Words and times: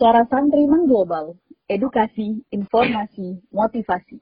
Suara 0.00 0.24
Santri 0.32 0.64
Mengglobal, 0.64 1.36
edukasi, 1.68 2.40
informasi, 2.48 3.36
motivasi. 3.52 4.16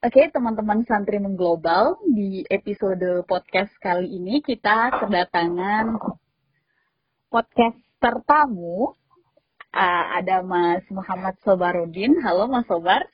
Oke, 0.00 0.32
teman-teman 0.32 0.80
santri 0.88 1.20
mengglobal, 1.20 2.00
di 2.08 2.40
episode 2.48 3.20
podcast 3.28 3.76
kali 3.84 4.16
ini 4.16 4.40
kita 4.40 4.96
kedatangan 4.96 5.92
podcaster 7.28 8.24
tamu. 8.24 8.96
Uh, 9.68 10.04
ada 10.16 10.40
Mas 10.40 10.80
Muhammad 10.88 11.36
Sobarudin. 11.44 12.16
Halo 12.24 12.48
Mas 12.48 12.64
Sobar. 12.64 13.04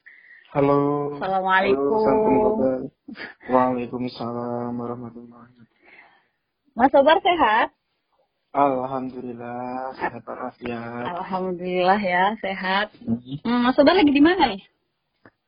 Halo. 0.54 1.18
Assalamualaikum. 1.18 2.06
Halo, 2.06 2.86
Waalaikumsalam 3.50 4.70
warahmatullahi 4.78 5.50
wabarakatuh. 5.50 6.78
Mas 6.78 6.90
Sobar 6.94 7.18
sehat? 7.26 7.74
Alhamdulillah 8.54 9.98
sehat 9.98 10.22
walafiat. 10.22 11.04
Alhamdulillah 11.10 11.98
ya, 11.98 12.38
sehat. 12.38 12.94
Hmm. 13.02 13.18
Hmm, 13.42 13.60
Mas 13.66 13.74
Sobar 13.74 13.98
lagi 13.98 14.14
di 14.14 14.22
mana 14.22 14.54
nih? 14.54 14.62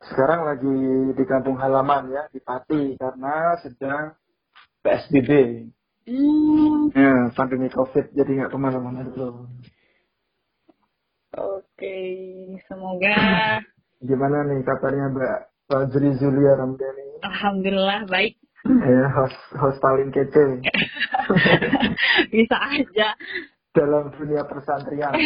Sekarang 0.02 0.42
lagi 0.42 0.74
di 1.14 1.24
kampung 1.24 1.54
halaman 1.54 2.10
ya 2.10 2.26
di 2.34 2.42
Pati 2.42 2.98
karena 2.98 3.54
sedang 3.62 4.18
PSBB. 4.82 5.30
Hmm, 6.06 6.90
Ya, 6.94 7.30
pandemi 7.34 7.70
COVID 7.70 8.10
jadi 8.10 8.30
nggak 8.42 8.50
ke 8.50 8.58
mana-mana 8.58 9.06
dulu. 9.06 9.46
Oke. 11.36 11.96
Semoga 12.66 13.16
Gimana 14.00 14.44
nih 14.44 14.60
kabarnya 14.60 15.08
Mbak 15.08 15.38
uh, 15.72 15.84
Juri 15.88 16.10
Zulia 16.20 16.52
Ramdhani? 16.60 17.20
Alhamdulillah 17.24 18.04
baik. 18.08 18.36
Ya, 18.66 19.06
host, 19.14 19.38
host 19.54 19.78
paling 19.78 20.10
kece 20.10 20.58
Bisa 22.34 22.56
aja. 22.58 23.14
dalam 23.70 24.10
dunia 24.10 24.42
persantrian. 24.42 25.14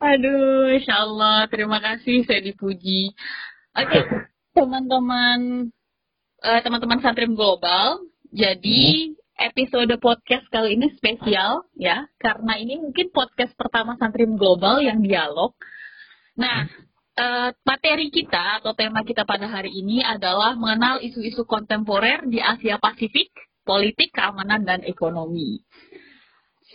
Aduh, 0.00 0.70
insya 0.70 1.02
Allah. 1.04 1.50
Terima 1.50 1.82
kasih, 1.82 2.22
saya 2.22 2.38
dipuji. 2.38 3.10
Oke, 3.74 3.98
teman-teman, 4.54 5.68
eh, 6.40 6.60
teman-teman 6.62 7.00
santri 7.02 7.26
global. 7.26 8.04
Jadi 8.30 9.18
episode 9.40 9.88
podcast 9.96 10.44
kali 10.52 10.76
ini 10.76 10.92
spesial 10.94 11.64
ya, 11.74 12.04
karena 12.20 12.60
ini 12.60 12.76
mungkin 12.76 13.08
podcast 13.08 13.56
pertama 13.56 13.96
santri 13.96 14.28
global 14.28 14.84
yang 14.84 15.00
dialog. 15.00 15.56
Nah, 16.36 16.68
eh, 17.16 17.50
materi 17.64 18.12
kita 18.12 18.60
atau 18.60 18.76
tema 18.76 19.00
kita 19.00 19.24
pada 19.24 19.48
hari 19.48 19.72
ini 19.72 20.04
adalah 20.04 20.52
mengenal 20.54 21.00
isu-isu 21.00 21.48
kontemporer 21.48 22.28
di 22.28 22.38
Asia 22.38 22.76
Pasifik, 22.76 23.32
politik, 23.64 24.12
keamanan, 24.12 24.62
dan 24.68 24.80
ekonomi. 24.84 25.64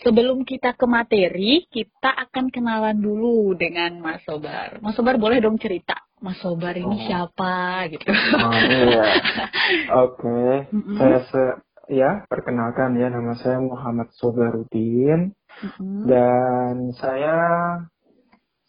Sebelum 0.04 0.44
kita 0.44 0.76
ke 0.76 0.84
materi, 0.84 1.64
kita 1.72 2.12
akan 2.28 2.52
kenalan 2.52 3.00
dulu 3.00 3.56
dengan 3.56 3.96
Mas 4.04 4.20
Sobar. 4.28 4.76
Mas 4.84 4.92
Sobar 4.92 5.16
boleh 5.16 5.40
dong 5.40 5.56
cerita, 5.56 5.96
Mas 6.20 6.36
Sobar 6.36 6.76
ini 6.76 6.84
Oh. 6.84 7.00
siapa 7.08 7.88
gitu. 7.88 8.04
Oh 8.12 8.52
iya. 8.60 9.08
Oke. 10.04 10.68
Mm-mm. 10.68 10.96
Saya 11.00 11.20
se- 11.32 11.58
ya 11.86 12.26
perkenalkan 12.26 12.98
ya 12.98 13.10
nama 13.10 13.34
saya 13.38 13.62
Muhammad 13.62 14.10
Sobarudin 14.18 15.30
Mm-mm. 15.32 16.06
dan 16.06 16.90
saya 16.98 17.36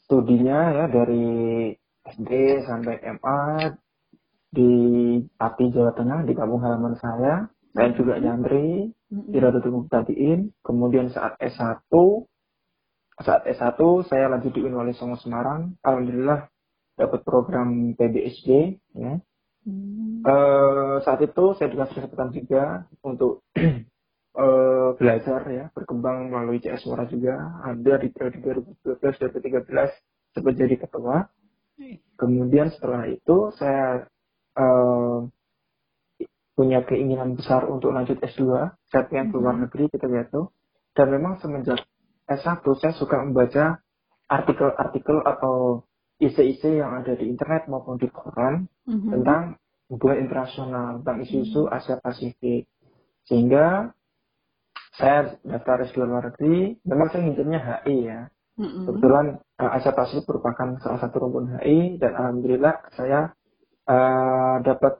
studinya 0.05 0.71
ya 0.73 0.85
dari 0.87 1.73
SD 2.07 2.31
sampai 2.63 3.03
MA 3.19 3.73
di 4.47 4.71
Pati 5.35 5.65
Jawa 5.73 5.91
Tengah 5.91 6.23
di 6.23 6.33
kampung 6.33 6.63
halaman 6.63 6.95
saya. 6.97 7.51
Saya 7.75 7.94
juga 7.94 8.17
nyantri 8.17 8.89
Mm-mm. 9.11 9.29
di 9.29 9.38
Radutul 9.38 9.83
Muktadiin. 9.83 10.53
Kemudian 10.63 11.11
saat 11.11 11.35
S1 11.38 11.91
saat 13.17 13.50
S1 13.50 13.81
saya 14.07 14.29
lanjut 14.29 14.53
di 14.53 14.61
Unwali 14.61 14.94
Songo 14.94 15.17
Semarang. 15.17 15.73
Alhamdulillah 15.81 16.47
dapat 16.97 17.22
program 17.25 17.94
PBSD 17.97 18.77
ya. 18.97 19.22
Mm. 19.67 20.23
Eh, 20.23 20.87
saat 21.03 21.19
itu 21.22 21.53
saya 21.58 21.68
dikasih 21.74 21.96
kesempatan 22.02 22.30
juga 22.34 22.63
untuk 23.03 23.44
eh, 23.58 24.90
belajar 24.97 25.41
ya, 25.50 25.66
berkembang 25.74 26.30
melalui 26.30 26.62
CS 26.62 26.85
Suara 26.85 27.06
juga. 27.09 27.35
Ada 27.66 28.02
di 28.02 28.08
periode 28.13 28.38
2012-2013 28.84 30.38
sempat 30.38 30.53
jadi 30.56 30.75
ketua. 30.78 31.28
Kemudian 32.18 32.74
setelah 32.74 33.06
itu 33.06 33.53
saya 33.57 34.09
eh, 34.57 35.18
punya 36.57 36.81
keinginan 36.90 37.38
besar 37.38 37.69
untuk 37.69 37.94
lanjut 37.94 38.18
S2. 38.18 38.50
Saya 38.90 39.03
pengen 39.06 39.30
keluar 39.30 39.53
Mhm. 39.53 39.69
negeri 39.69 39.86
gitu 39.94 40.06
gitu. 40.09 40.41
Dan 40.97 41.13
memang 41.13 41.38
semenjak 41.38 41.86
S1 42.25 42.66
saya 42.81 42.94
suka 42.97 43.22
membaca 43.22 43.78
artikel-artikel 44.25 45.22
atau 45.22 45.86
isi-isi 46.18 46.81
yang 46.81 46.97
ada 46.97 47.13
di 47.13 47.30
internet 47.30 47.69
maupun 47.69 48.02
di 48.02 48.09
koran 48.09 48.66
Mhm. 48.90 49.09
tentang 49.13 49.41
hubungan 49.88 50.28
internasional, 50.28 51.00
tentang 51.02 51.24
isu-isu 51.24 51.68
Asia 51.72 52.00
Pasifik. 52.00 52.68
Sehingga 53.28 53.92
saya 54.96 55.38
daftar 55.44 55.88
S2 55.88 55.98
luar 56.03 56.31
negeri, 56.31 56.80
memang 56.84 57.08
saya 57.12 57.22
ngincernya 57.28 57.59
HI 57.59 57.98
ya. 58.08 58.22
Kebetulan 58.58 59.38
eh, 59.62 59.72
Asia 59.78 59.94
Pasifik 59.94 60.25
merupakan 60.25 60.81
salah 60.81 61.00
satu 61.00 61.22
rumpun 61.22 61.62
HI 61.62 62.02
dan 62.02 62.12
alhamdulillah 62.18 62.75
saya 62.98 63.31
eh, 63.86 64.56
dapat 64.66 65.00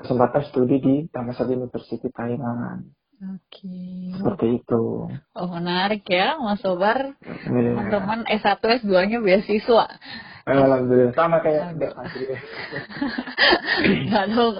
kesempatan 0.00 0.42
studi 0.48 0.76
di 0.80 0.94
Thammasat 1.12 1.52
University 1.52 2.08
Thailand. 2.08 2.88
Oke. 3.20 4.16
Seperti 4.16 4.64
itu. 4.64 5.12
Oh 5.36 5.48
menarik 5.52 6.08
ya, 6.08 6.40
Mas 6.40 6.64
Sobar. 6.64 7.20
Teman-teman 7.20 8.24
S1 8.24 8.80
S2-nya 8.80 9.20
beasiswa. 9.20 10.00
Alhamdulillah. 10.46 11.12
Sama 11.12 11.42
kayak 11.44 11.76
Mbak 11.76 11.92
Fadri. 11.96 12.24
Nggak 14.08 14.26
dong. 14.32 14.54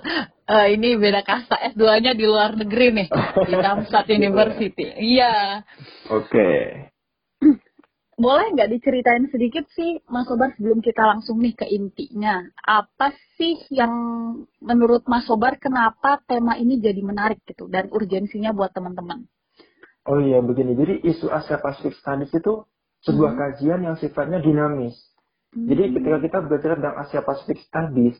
Eh, 0.50 0.66
ini 0.74 0.88
beda 0.98 1.22
kasta 1.22 1.56
S2-nya 1.72 2.12
di 2.12 2.24
luar 2.26 2.58
negeri 2.58 2.86
nih. 2.91 3.08
Di 3.46 3.54
Tamsat 3.54 4.06
University. 4.10 4.86
Iya. 4.90 5.62
Oke. 6.10 6.48
Boleh 8.20 8.52
nggak 8.52 8.69
diceritain 8.69 9.24
sedikit 9.32 9.64
sih, 9.72 9.96
Mas 10.12 10.28
Sobar, 10.28 10.52
sebelum 10.52 10.84
kita 10.84 11.00
langsung 11.08 11.40
nih 11.40 11.56
ke 11.56 11.64
intinya. 11.72 12.44
Apa 12.60 13.16
sih 13.40 13.56
yang 13.72 13.92
menurut 14.60 15.08
Mas 15.08 15.24
Sobar 15.24 15.56
kenapa 15.56 16.20
tema 16.28 16.60
ini 16.60 16.76
jadi 16.84 17.00
menarik 17.00 17.40
gitu 17.48 17.64
dan 17.72 17.88
urgensinya 17.88 18.52
buat 18.52 18.76
teman-teman? 18.76 19.24
Oh 20.04 20.20
iya 20.20 20.44
begini, 20.44 20.76
jadi 20.76 21.00
isu 21.00 21.32
Asia 21.32 21.56
Pacific 21.64 21.96
Studies 21.96 22.28
itu 22.36 22.69
sebuah 23.08 23.32
Hmm. 23.32 23.40
kajian 23.40 23.80
yang 23.88 23.96
sifatnya 23.96 24.44
dinamis. 24.44 24.96
Jadi 25.50 25.83
Hmm. 25.83 25.93
ketika 25.99 26.19
kita 26.22 26.38
belajar 26.47 26.71
tentang 26.78 26.97
Asia 26.97 27.21
Pacific 27.27 27.59
Studies, 27.66 28.16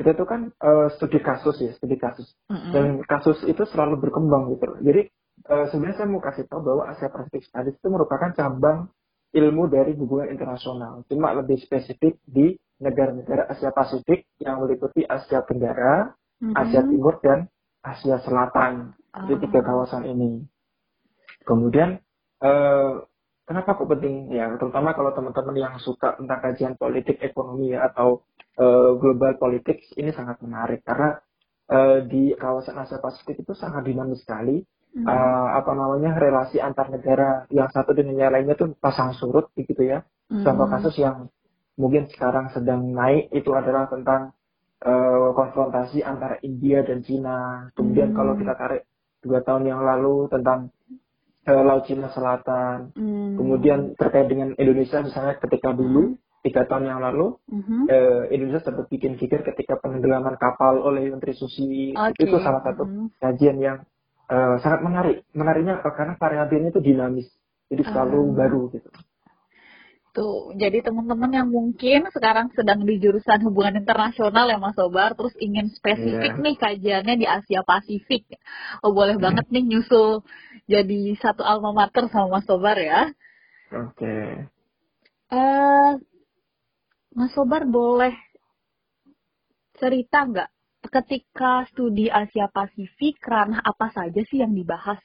itu 0.00 0.24
kan 0.24 0.48
eh, 0.48 0.88
studi 0.96 1.20
kasus 1.20 1.60
ya, 1.60 1.76
studi 1.76 2.00
kasus. 2.00 2.24
Mm-mm. 2.48 2.72
Dan 2.72 2.84
kasus 3.04 3.36
itu 3.44 3.62
selalu 3.68 4.00
berkembang 4.00 4.48
gitu. 4.56 4.64
Jadi 4.80 5.12
eh, 5.44 5.64
sebenarnya 5.68 5.96
saya 6.00 6.08
mau 6.08 6.24
kasih 6.24 6.48
tahu 6.48 6.64
bahwa 6.64 6.88
Asia 6.88 7.12
Pacific 7.12 7.44
Studies 7.44 7.76
itu 7.76 7.88
merupakan 7.92 8.32
cabang 8.32 8.88
ilmu 9.36 9.68
dari 9.68 9.92
hubungan 10.00 10.32
internasional. 10.32 11.04
Cuma 11.04 11.36
lebih 11.36 11.60
spesifik 11.60 12.16
di 12.24 12.56
negara-negara 12.80 13.44
Asia 13.52 13.68
Pasifik 13.70 14.24
yang 14.40 14.64
meliputi 14.64 15.04
Asia 15.04 15.44
Tenggara, 15.44 16.16
Mm-mm. 16.40 16.56
Asia 16.56 16.80
Timur, 16.80 17.20
dan 17.20 17.44
Asia 17.84 18.24
Selatan. 18.24 18.96
Jadi 19.12 19.36
tiga 19.44 19.60
Ah. 19.60 19.64
kawasan 19.68 20.08
ini. 20.08 20.48
Kemudian 21.44 22.00
eh, 22.40 22.92
kenapa 23.50 23.74
kok 23.74 23.90
penting 23.90 24.30
ya? 24.30 24.46
Terutama 24.54 24.94
kalau 24.94 25.10
teman-teman 25.10 25.56
yang 25.58 25.74
suka 25.82 26.14
tentang 26.14 26.38
kajian 26.38 26.74
politik 26.78 27.18
ekonomi 27.18 27.74
ya, 27.74 27.90
atau 27.90 28.22
eh, 28.54 28.90
global 28.94 29.34
politics 29.42 29.90
ini 29.98 30.14
sangat 30.14 30.38
menarik 30.46 30.86
karena 30.86 31.18
eh, 31.66 32.06
di 32.06 32.30
kawasan 32.38 32.78
Asia 32.78 33.02
Pasifik 33.02 33.42
itu 33.42 33.58
sangat 33.58 33.82
dinamis 33.82 34.22
sekali. 34.22 34.62
Mm. 34.90 35.06
Eh, 35.06 35.48
apa 35.58 35.70
namanya 35.74 36.18
relasi 36.18 36.62
antar 36.62 36.90
negara 36.94 37.46
yang 37.50 37.66
satu 37.74 37.90
dengan 37.90 38.14
yang 38.14 38.30
lainnya 38.30 38.54
tuh 38.54 38.70
pasang 38.78 39.10
surut 39.18 39.50
gitu 39.58 39.82
ya. 39.82 40.06
Contoh 40.30 40.66
Mm. 40.70 40.74
kasus 40.78 40.94
yang 41.02 41.26
mungkin 41.74 42.06
sekarang 42.10 42.54
sedang 42.54 42.86
naik 42.94 43.34
itu 43.34 43.50
adalah 43.50 43.90
tentang 43.90 44.30
eh, 44.80 45.28
konfrontasi 45.36 46.00
antara 46.00 46.40
India 46.40 46.80
dan 46.80 47.04
Cina. 47.04 47.68
Kemudian 47.76 48.10
Hmm. 48.10 48.16
kalau 48.16 48.32
kita 48.32 48.56
tarik 48.56 48.88
dua 49.20 49.44
tahun 49.44 49.68
yang 49.68 49.84
lalu 49.84 50.24
tentang 50.32 50.72
Laut 51.44 51.84
Cina 51.84 52.08
Selatan. 52.12 52.92
Mm. 52.96 53.19
Kemudian 53.40 53.96
terkait 53.96 54.28
dengan 54.28 54.52
Indonesia 54.54 55.00
misalnya 55.00 55.40
ketika 55.40 55.72
dulu 55.72 56.20
tiga 56.40 56.68
tahun 56.68 56.84
yang 56.88 57.00
lalu 57.00 57.40
Mhm. 57.48 57.88
eh, 57.88 58.22
Indonesia 58.36 58.60
sempat 58.62 58.86
bikin 58.86 59.16
fikir 59.16 59.40
ketika 59.42 59.80
penenggelaman 59.80 60.36
kapal 60.36 60.80
oleh 60.80 61.08
Menteri 61.08 61.32
Susi 61.32 61.96
Oke. 61.96 62.20
itu 62.20 62.36
salah 62.38 62.60
satu 62.60 62.84
Mhm. 62.84 63.06
kajian 63.16 63.56
yang 63.56 63.78
eh, 64.30 64.56
sangat 64.62 64.80
menarik. 64.86 65.16
Menariknya 65.34 65.82
apa? 65.82 65.90
karena 65.90 66.14
variabelnya 66.14 66.70
itu 66.70 66.78
dinamis, 66.78 67.26
jadi 67.66 67.82
selalu 67.82 68.20
Ah. 68.30 68.34
baru 68.38 68.62
gitu. 68.70 68.88
Tuh, 70.10 70.50
jadi 70.54 70.82
teman-teman 70.82 71.30
yang 71.30 71.46
mungkin 71.50 72.06
sekarang 72.10 72.50
sedang 72.54 72.82
di 72.82 72.98
jurusan 72.98 73.46
hubungan 73.46 73.78
internasional 73.78 74.46
ya 74.46 74.58
Mas 74.58 74.74
Sobar, 74.74 75.14
terus 75.14 75.30
ingin 75.38 75.70
spesifik 75.70 76.34
Iya. 76.34 76.42
nih 76.42 76.54
kajiannya 76.58 77.14
di 77.14 77.26
Asia 77.30 77.62
Pasifik. 77.62 78.26
Oh, 78.82 78.90
boleh 78.90 79.18
banget 79.22 79.46
nih 79.50 79.62
nyusul 79.66 80.26
jadi 80.66 81.14
satu 81.18 81.46
alma 81.46 81.70
mater 81.70 82.10
sama 82.10 82.38
Mas 82.38 82.46
Sobar 82.46 82.74
ya. 82.78 83.10
Oke. 83.70 84.46
Eh, 85.30 85.92
Mas 87.14 87.30
Sobar 87.34 87.66
boleh 87.66 88.14
cerita 89.78 90.26
nggak 90.26 90.50
ketika 90.90 91.64
studi 91.70 92.10
Asia 92.10 92.50
Pasifik 92.50 93.22
ranah 93.22 93.62
apa 93.62 93.94
saja 93.94 94.20
sih 94.26 94.42
yang 94.42 94.52
dibahas? 94.52 94.98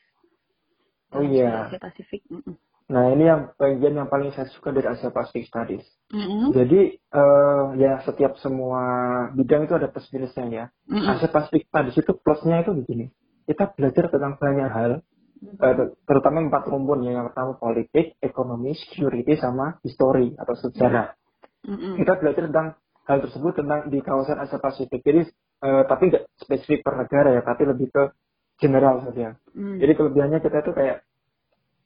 Oh 1.14 1.22
iya. 1.22 1.70
Asia 1.70 1.80
Pasifik. 1.80 2.26
Mm-mm. 2.28 2.58
Nah 2.86 3.10
ini 3.10 3.26
yang 3.26 3.50
bagian 3.58 3.98
yang 3.98 4.10
paling 4.10 4.30
saya 4.34 4.46
suka 4.54 4.70
dari 4.70 4.86
Asia 4.86 5.10
Pacific 5.10 5.50
Studies. 5.50 5.86
Mm-mm. 6.14 6.54
Jadi 6.54 6.98
eh, 7.02 7.66
ya 7.82 8.02
setiap 8.06 8.38
semua 8.42 8.82
bidang 9.34 9.66
itu 9.66 9.74
ada 9.74 9.90
plus 9.90 10.10
minusnya 10.14 10.46
ya. 10.50 10.66
Mm-mm. 10.90 11.06
Asia 11.06 11.30
Pacific 11.30 11.66
Studies 11.70 11.98
itu 11.98 12.12
plusnya 12.18 12.62
itu 12.62 12.74
begini. 12.74 13.10
Kita 13.46 13.70
belajar 13.74 14.10
tentang 14.10 14.42
banyak 14.42 14.70
hal, 14.74 14.92
terutama 16.08 16.42
empat 16.44 16.68
rumpun 16.68 17.06
ya. 17.06 17.20
Yang 17.20 17.32
pertama 17.32 17.52
politik, 17.60 18.06
ekonomi, 18.20 18.74
security, 18.76 19.36
sama 19.38 19.78
history 19.84 20.34
atau 20.40 20.56
sejarah. 20.56 21.14
Mm-mm. 21.66 21.98
Kita 22.00 22.14
belajar 22.22 22.44
tentang 22.50 22.68
hal 23.06 23.18
tersebut 23.22 23.54
tentang 23.58 23.90
di 23.90 24.00
kawasan 24.02 24.38
Asia 24.42 24.58
Pasifik. 24.58 25.02
Jadi 25.02 25.22
eh, 25.66 25.84
tapi 25.86 26.04
nggak 26.14 26.24
spesifik 26.40 26.82
per 26.86 26.94
negara 27.00 27.30
ya, 27.36 27.42
tapi 27.46 27.64
lebih 27.68 27.88
ke 27.92 28.04
general 28.62 29.04
saja. 29.06 29.36
Mm. 29.54 29.78
Jadi 29.84 29.92
kelebihannya 29.98 30.40
kita 30.40 30.58
itu 30.64 30.72
kayak 30.72 30.98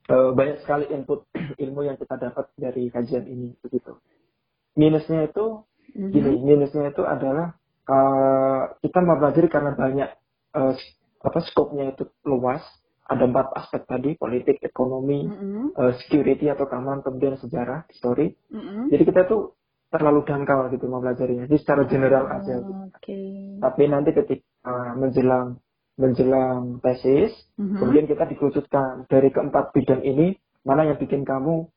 eh, 0.10 0.32
banyak 0.36 0.58
sekali 0.64 0.86
input 0.94 1.26
ilmu 1.64 1.82
yang 1.88 1.98
kita 1.98 2.16
dapat 2.16 2.52
dari 2.56 2.88
kajian 2.94 3.26
ini 3.26 3.56
begitu. 3.60 3.98
Minusnya 4.78 5.28
itu 5.28 5.66
Mhm. 5.90 6.14
gini, 6.14 6.32
minusnya 6.46 6.94
itu 6.94 7.02
adalah 7.02 7.58
eh, 7.90 8.64
kita 8.86 9.02
mempelajari 9.02 9.50
karena 9.50 9.74
banyak 9.74 10.10
eh, 10.54 10.74
apa 11.20 11.40
skopnya 11.50 11.90
itu 11.90 12.06
luas. 12.22 12.62
Ada 13.10 13.26
empat 13.26 13.48
aspek 13.58 13.90
tadi, 13.90 14.14
politik, 14.14 14.62
ekonomi, 14.62 15.26
Mm-mm. 15.26 15.74
eh, 15.74 15.94
security 15.98 16.46
atau 16.46 16.70
keamanan, 16.70 17.02
kemudian 17.02 17.36
sejarah, 17.36 17.90
history. 17.90 18.38
Mm-mm. 18.54 18.94
Jadi 18.94 19.04
kita 19.04 19.26
tuh 19.26 19.58
terlalu 19.90 20.22
dangkal 20.30 20.70
gitu 20.70 20.86
mempelajarinya. 20.86 21.50
Jadi 21.50 21.58
secara 21.58 21.82
general 21.90 22.30
aja. 22.30 22.62
gitu. 22.62 22.74
Oke. 22.94 23.20
Tapi 23.58 23.82
nanti 23.90 24.10
ketika 24.14 24.94
menjelang 24.94 25.58
menjelang 26.00 26.80
tesis, 26.80 27.34
Mhm. 27.60 27.76
Kemudian 27.76 28.06
kita 28.08 28.24
dikerucutkan 28.24 29.04
dari 29.12 29.34
keempat 29.34 29.76
bidang 29.76 30.00
ini 30.00 30.32
mana 30.64 30.88
yang 30.88 30.96
bikin 30.96 31.28
kamu 31.28 31.68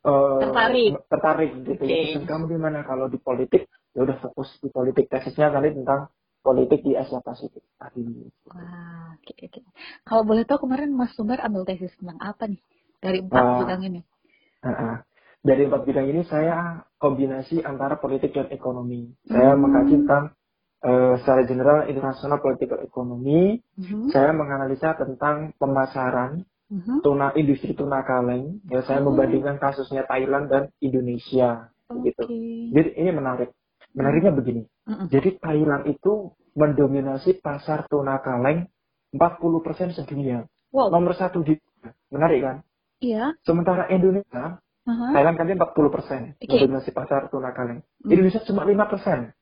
eh, 0.00 0.40
Tertarik. 0.42 0.90
tertarik 1.06 1.50
gitu 1.62 1.82
ya. 1.84 2.16
Passion 2.16 2.24
kamu 2.26 2.44
di 2.50 2.58
mana 2.58 2.82
kalau 2.82 3.06
di 3.06 3.20
politik 3.20 3.68
ya 3.92 4.00
udah 4.02 4.16
fokus 4.18 4.48
di 4.58 4.72
politik 4.72 5.06
tesisnya 5.06 5.52
kali 5.52 5.76
tentang 5.76 6.08
politik 6.40 6.80
di 6.82 6.96
Asia 6.96 7.20
Pasifik 7.20 7.62
tadi. 7.76 8.04
Wah, 8.48 9.14
oke 9.16 9.34
oke. 9.36 9.60
Kalau 10.04 10.22
boleh 10.24 10.44
tahu 10.48 10.64
kemarin 10.68 10.92
Mas 10.92 11.12
Sumber 11.14 11.40
ambil 11.40 11.68
tesis 11.68 11.92
tentang 12.00 12.18
apa 12.20 12.48
nih 12.48 12.60
dari 12.98 13.18
empat 13.20 13.44
Ah. 13.44 13.58
bidang 13.64 13.82
ini? 13.84 14.00
Nah, 14.60 15.00
dari 15.40 15.62
empat 15.64 15.82
bidang 15.84 16.06
ini 16.08 16.20
saya 16.24 16.84
kombinasi 16.96 17.64
antara 17.64 17.96
politik 17.96 18.36
dan 18.36 18.48
ekonomi. 18.52 19.12
Saya 19.24 19.56
Hmm. 19.56 19.60
mengkaji 19.64 19.96
tentang 20.04 20.24
eh, 20.80 21.14
secara 21.20 21.44
general 21.44 21.92
internasional 21.92 22.40
political 22.40 22.80
ekonomi. 22.80 23.60
Mhm. 23.76 24.08
Saya 24.16 24.32
menganalisa 24.32 24.96
tentang 24.96 25.52
pemasaran 25.60 26.40
Mhm. 26.72 27.04
tuna 27.04 27.36
industri 27.36 27.76
tuna 27.76 28.00
kaleng. 28.00 28.64
Ya 28.64 28.80
saya 28.88 29.04
Oh. 29.04 29.12
membandingkan 29.12 29.60
kasusnya 29.60 30.08
Thailand 30.08 30.48
dan 30.48 30.72
Indonesia. 30.80 31.68
Begitu. 31.84 32.24
Oke. 32.24 32.40
Jadi 32.72 32.90
ini 32.96 33.10
menarik. 33.12 33.52
Menariknya 33.94 34.32
begini. 34.34 34.62
Mm-mm. 34.86 35.06
Jadi 35.10 35.38
Thailand 35.38 35.82
itu 35.90 36.34
mendominasi 36.54 37.38
pasar 37.38 37.86
tuna 37.86 38.18
kaleng 38.22 38.66
40% 39.14 39.94
sedunia. 39.94 40.46
Wow. 40.70 40.90
Nomor 40.94 41.18
satu 41.18 41.42
di 41.42 41.58
menarik 42.10 42.40
kan? 42.46 42.56
Iya. 43.02 43.34
Sementara 43.42 43.90
Indonesia, 43.90 44.62
Aha. 44.86 45.06
Thailand 45.14 45.36
kan 45.38 45.46
dia 45.50 45.56
40% 45.58 46.38
Oke. 46.38 46.46
mendominasi 46.46 46.90
pasar 46.94 47.26
tuna 47.30 47.50
kaleng. 47.50 47.82
Hmm. 48.02 48.10
Indonesia 48.10 48.42
cuma 48.46 48.62
5%. 48.62 49.34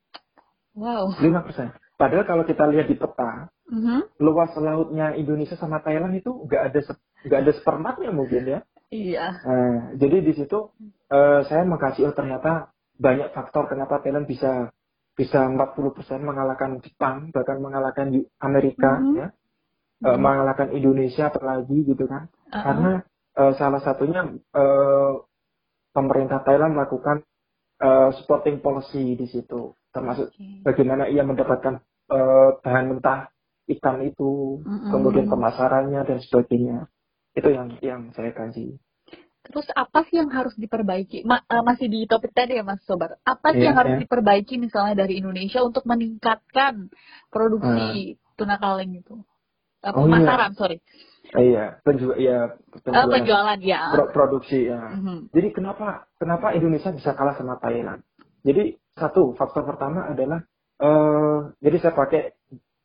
Wow. 0.78 1.12
5%. 1.18 1.74
Padahal 1.98 2.24
kalau 2.24 2.44
kita 2.46 2.64
lihat 2.70 2.86
di 2.86 2.94
peta, 2.94 3.50
Mhm. 3.68 4.22
luas 4.22 4.54
lautnya 4.56 5.12
Indonesia 5.12 5.58
sama 5.58 5.82
Thailand 5.82 6.14
itu 6.16 6.30
nggak 6.30 6.62
ada 6.72 6.80
nggak 7.26 7.40
ada 7.42 7.52
seperempatnya 7.52 8.10
mungkin 8.14 8.42
ya. 8.46 8.60
Iya. 8.88 9.26
Nah, 9.44 9.78
jadi 10.00 10.24
di 10.24 10.32
situ 10.32 10.72
eh, 11.08 11.40
saya 11.44 11.64
mengkaji 11.68 12.04
oh 12.08 12.14
ternyata 12.16 12.72
banyak 12.98 13.30
faktor 13.32 13.70
kenapa 13.70 14.02
Thailand 14.02 14.26
bisa 14.26 14.74
bisa 15.14 15.42
40% 15.46 16.22
mengalahkan 16.22 16.78
Jepang 16.82 17.30
bahkan 17.34 17.58
mengalahkan 17.58 18.10
Amerika 18.38 18.98
Mhm. 19.00 19.14
ya 19.16 19.28
Eh, 19.98 20.14
mengalahkan 20.14 20.70
Indonesia 20.70 21.26
apalagi 21.26 21.82
gitu 21.82 22.06
kan 22.06 22.30
Uh-uh. 22.54 22.62
karena 22.62 22.90
eh, 23.34 23.52
salah 23.58 23.82
satunya 23.82 24.30
eh, 24.30 25.12
pemerintah 25.90 26.38
Thailand 26.46 26.78
melakukan 26.78 27.26
eh, 27.82 28.10
supporting 28.14 28.62
policy 28.62 29.18
di 29.18 29.26
situ 29.26 29.74
termasuk 29.90 30.30
Oke. 30.30 30.62
bagaimana 30.62 31.10
ia 31.10 31.26
mendapatkan 31.26 31.82
eh, 32.14 32.50
bahan 32.62 32.94
mentah 32.94 33.26
ikan 33.74 33.98
itu 34.06 34.62
Mm-mm. 34.62 34.90
kemudian 34.94 35.26
pemasarannya 35.26 36.00
dan 36.06 36.18
sebagainya 36.22 36.86
itu 37.34 37.48
yang 37.50 37.68
yang 37.82 38.00
saya 38.14 38.30
kaji 38.30 38.78
Terus 39.46 39.66
apa 39.72 40.04
sih 40.10 40.18
yang 40.20 40.28
harus 40.34 40.52
diperbaiki? 40.58 41.22
Ma- 41.24 41.44
eh, 41.46 41.62
masih 41.64 41.86
di 41.88 42.04
topik 42.04 42.34
tadi 42.34 42.58
ya 42.58 42.64
Mas 42.66 42.82
Sobar. 42.84 43.16
Apa 43.22 43.54
sih 43.54 43.62
Iya, 43.64 43.72
yang 43.72 43.76
harus 43.78 43.92
iya. 43.96 44.00
diperbaiki 44.04 44.54
misalnya 44.58 45.06
dari 45.06 45.22
Indonesia 45.22 45.62
untuk 45.64 45.86
meningkatkan 45.88 46.90
produksi 47.30 48.18
tuna 48.36 48.58
kaleng 48.58 48.98
itu? 48.98 49.22
Eh, 49.82 49.92
Oh, 49.94 50.04
pemasaran, 50.04 50.52
sorry. 50.58 50.82
Eh, 51.38 51.54
iya, 51.54 51.78
penjual, 51.86 52.16
ya, 52.18 52.56
penjualan, 52.82 53.14
penjualan 53.14 53.58
ya. 53.62 53.80
pro- 53.94 54.10
produksi 54.10 54.68
ya. 54.68 54.96
Mhm. 54.96 55.28
Jadi 55.32 55.48
kenapa 55.54 56.08
kenapa 56.18 56.56
Indonesia 56.56 56.90
bisa 56.90 57.12
kalah 57.14 57.36
sama 57.38 57.60
Thailand? 57.62 58.00
Jadi 58.42 58.74
satu 58.96 59.36
faktor 59.38 59.64
pertama 59.68 60.08
adalah 60.08 60.40
eh 60.78 61.38
jadi 61.60 61.76
saya 61.78 61.94
pakai 61.94 62.32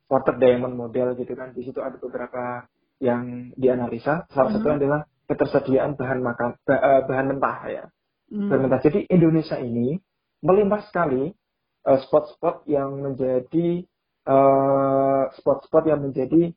quarter 0.05 0.35
diamond 0.37 0.75
model 0.75 1.15
gitu 1.17 1.33
kan. 1.33 1.55
Di 1.55 1.63
situ 1.65 1.79
ada 1.79 1.95
beberapa 1.97 2.67
yang 2.99 3.51
dianalisa. 3.55 4.27
Salah 4.29 4.51
satu 4.53 4.67
Mhm. 4.69 4.77
adalah 4.79 5.01
ketersediaan 5.27 5.95
bahan 5.95 6.19
makan 6.19 6.49
eh, 6.67 7.01
bahan 7.07 7.25
mentah 7.35 7.57
ya. 7.69 7.83
Hmm. 8.31 8.49
Bahan 8.49 8.61
mentah. 8.67 8.81
Jadi 8.83 9.07
Indonesia 9.07 9.57
ini 9.59 9.99
melimpah 10.43 10.83
sekali 10.87 11.31
eh, 11.87 11.99
spot-spot 12.07 12.67
yang 12.67 12.99
menjadi 12.99 13.83
eh, 14.27 15.23
spot-spot 15.39 15.83
yang 15.87 16.03
menjadi 16.03 16.51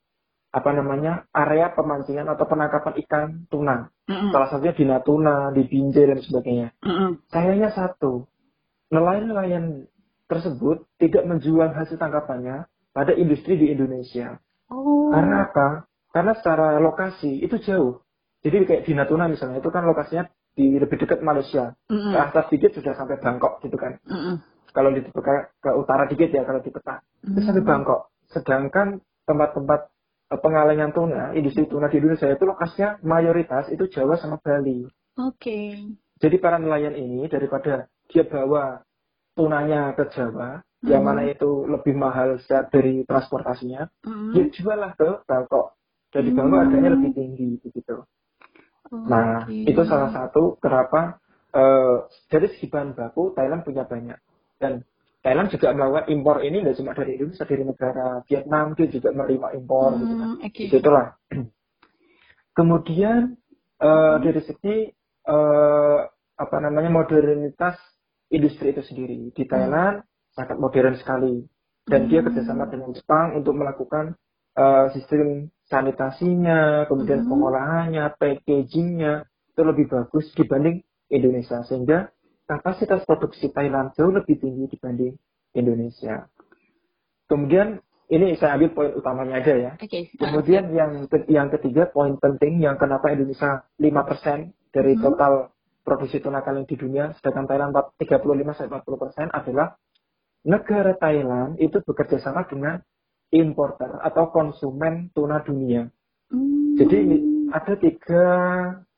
apa 0.56 0.72
namanya 0.72 1.28
area 1.36 1.68
pemancingan 1.68 2.32
atau 2.32 2.48
penangkapan 2.48 2.94
ikan 3.04 3.44
tuna. 3.52 3.92
Mm-mm. 4.08 4.32
Salah 4.32 4.48
satunya 4.48 4.72
di 4.72 4.84
Natuna, 4.88 5.52
di 5.52 5.68
Binjai 5.68 6.08
dan 6.08 6.20
sebagainya. 6.24 6.72
Mm-mm. 6.80 7.20
Sayangnya 7.28 7.76
satu, 7.76 8.24
nelayan-nelayan 8.88 9.84
tersebut 10.24 10.88
tidak 10.96 11.28
menjual 11.28 11.76
hasil 11.76 12.00
tangkapannya 12.00 12.64
pada 12.96 13.12
industri 13.12 13.60
di 13.60 13.68
Indonesia. 13.68 14.40
Oh. 14.72 15.12
Karena 15.12 15.44
apa? 15.44 15.68
Karena 16.16 16.32
secara 16.32 16.80
lokasi 16.80 17.44
itu 17.44 17.60
jauh. 17.60 18.00
Jadi 18.46 18.62
kayak 18.62 18.82
di 18.86 18.92
Natuna 18.94 19.26
misalnya 19.26 19.58
itu 19.58 19.74
kan 19.74 19.82
lokasinya 19.82 20.30
di 20.54 20.78
lebih 20.78 21.02
dekat 21.02 21.18
Malaysia. 21.18 21.74
Mm-mm. 21.90 22.14
Ke 22.14 22.18
atas 22.30 22.46
dikit 22.46 22.70
sudah 22.78 22.94
sampai 22.94 23.18
Bangkok 23.18 23.58
gitu 23.66 23.74
kan. 23.74 23.98
Mm-mm. 24.06 24.38
Kalau 24.70 24.94
di 24.94 25.02
ke, 25.02 25.20
ke 25.58 25.70
utara 25.74 26.06
dikit 26.06 26.30
ya 26.30 26.46
kalau 26.46 26.62
di 26.62 26.70
peta. 26.70 27.02
Itu 27.26 27.42
sampai 27.42 27.64
Hmm. 27.64 27.70
Bangkok. 27.74 28.00
Sedangkan 28.30 28.86
tempat-tempat 29.26 29.80
eh, 30.30 30.38
pengalengan 30.38 30.94
tuna, 30.94 31.34
industri 31.34 31.66
tuna 31.66 31.90
di 31.90 31.98
Indonesia 31.98 32.30
itu 32.30 32.44
lokasinya 32.46 33.02
mayoritas 33.02 33.66
itu 33.72 33.90
Jawa 33.90 34.14
sama 34.14 34.38
Bali. 34.38 34.86
Oke. 35.18 35.80
Jadi 36.22 36.36
para 36.38 36.60
nelayan 36.60 36.94
ini 36.94 37.24
daripada 37.26 37.88
dia 38.06 38.22
bawa 38.22 38.84
tunanya 39.32 39.92
ke 39.92 40.06
Jawa, 40.12 40.60
yang 40.84 41.02
Hmm. 41.02 41.08
mana 41.08 41.22
itu 41.26 41.64
lebih 41.66 41.96
mahal 41.96 42.36
secara 42.40 42.68
dari 42.68 43.02
transportasinya, 43.04 43.88
Mm-mm. 44.04 44.32
dia 44.32 44.44
jual 44.52 44.76
lah 44.76 44.92
ke 44.92 45.24
Bangkok. 45.24 45.74
Jadi 46.12 46.28
Hmm. 46.30 46.36
Bangkok 46.36 46.58
harganya 46.62 46.90
lebih 46.94 47.10
tinggi 47.12 47.48
begitu. 47.60 48.04
Nah, 48.92 49.46
Oke. 49.46 49.66
itu 49.66 49.82
salah 49.86 50.10
satu 50.14 50.56
kenapa 50.62 51.18
eh, 51.54 51.96
dari 52.30 52.46
segi 52.54 52.66
bahan 52.70 52.94
baku 52.94 53.34
Thailand 53.34 53.62
punya 53.66 53.84
banyak. 53.86 54.18
Dan 54.56 54.82
Thailand 55.20 55.50
juga 55.50 55.74
melakukan 55.74 56.06
impor 56.12 56.36
ini 56.46 56.62
nggak 56.62 56.76
cuma 56.78 56.94
dari 56.94 57.18
Indonesia, 57.18 57.44
dari 57.44 57.64
negara 57.66 58.06
Vietnam 58.30 58.66
dia 58.78 58.86
juga 58.86 59.08
menerima 59.10 59.48
impor 59.58 59.90
gitu 59.98 60.14
kan. 60.14 60.28
Hmm, 60.38 60.46
Oke. 60.46 60.62
Itulah. 60.70 61.06
Kemudian 62.56 63.36
eh, 63.82 64.16
dari 64.22 64.40
segi 64.46 64.76
eh, 65.26 65.98
apa 66.36 66.56
namanya 66.60 66.92
modernitas 66.92 67.76
industri 68.28 68.70
itu 68.76 68.82
sendiri 68.84 69.32
di 69.32 69.44
Thailand 69.48 70.04
sangat 70.36 70.56
modern 70.60 70.94
sekali 71.00 71.42
dan 71.86 72.06
dia 72.10 72.20
Hmm. 72.20 72.30
kerjasama 72.30 72.68
dengan 72.68 72.90
Jepang 72.94 73.34
untuk 73.38 73.54
melakukan 73.56 74.14
eh, 74.56 74.86
sistem 74.94 75.50
sanitasinya, 75.66 76.86
kemudian 76.86 77.26
Hmm. 77.26 77.30
pengolahannya, 77.30 78.04
packagingnya 78.18 79.26
itu 79.26 79.62
lebih 79.62 79.86
bagus 79.90 80.30
dibanding 80.38 80.82
Indonesia 81.10 81.62
sehingga 81.66 82.10
kapasitas 82.46 83.02
produksi 83.02 83.50
Thailand 83.50 83.94
jauh 83.98 84.14
lebih 84.14 84.38
tinggi 84.38 84.70
dibanding 84.70 85.14
Indonesia. 85.54 86.30
Kemudian 87.26 87.82
ini 88.06 88.38
saya 88.38 88.54
ambil 88.54 88.70
poin 88.70 88.90
utamanya 88.94 89.42
aja 89.42 89.54
ya. 89.58 89.72
Oke. 89.74 90.14
Kemudian 90.14 90.70
yang 90.70 91.10
yang 91.26 91.48
ketiga 91.50 91.90
poin 91.90 92.14
penting 92.22 92.62
yang 92.62 92.78
kenapa 92.78 93.10
Indonesia 93.10 93.66
5% 93.82 94.54
dari 94.70 94.94
Hmm. 94.94 95.02
total 95.02 95.32
produksi 95.82 96.22
tuna 96.22 96.42
kalian 96.42 96.66
di 96.66 96.78
dunia, 96.78 97.14
sedangkan 97.18 97.46
Thailand 97.46 97.70
35 97.98 98.54
sampai 98.54 98.70
40 98.70 98.98
persen 98.98 99.26
adalah 99.34 99.74
negara 100.46 100.94
Thailand 100.94 101.58
itu 101.58 101.82
bekerja 101.82 102.22
sama 102.22 102.46
dengan 102.46 102.78
importer 103.34 103.98
atau 104.02 104.30
konsumen 104.30 105.10
tuna 105.10 105.42
dunia. 105.42 105.86
Hmm. 106.30 106.74
Jadi 106.78 106.98
ada 107.50 107.74
tiga 107.78 108.24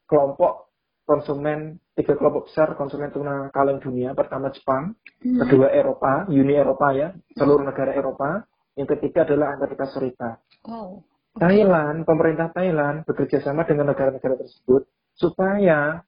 kelompok 0.09 0.73
konsumen, 1.05 1.81
tiga 1.97 2.17
kelompok 2.17 2.53
besar 2.53 2.77
konsumen 2.77 3.09
tuna 3.13 3.49
kaleng 3.53 3.81
dunia. 3.81 4.13
Pertama 4.13 4.53
Jepang, 4.53 4.93
Hmm. 5.25 5.41
kedua 5.45 5.73
Eropa, 5.73 6.29
Uni 6.29 6.55
Eropa 6.55 6.93
ya, 6.93 7.13
seluruh 7.35 7.65
negara 7.65 7.97
Eropa. 7.97 8.45
Yang 8.79 8.95
ketiga 8.99 9.27
adalah 9.27 9.59
Amerika 9.59 9.91
Serikat. 9.91 10.39
Wow. 10.63 11.03
Thailand, 11.35 12.07
pemerintah 12.07 12.51
Thailand 12.55 13.03
bekerja 13.07 13.43
sama 13.43 13.67
dengan 13.67 13.91
negara-negara 13.91 14.39
tersebut 14.39 14.87
supaya 15.15 16.03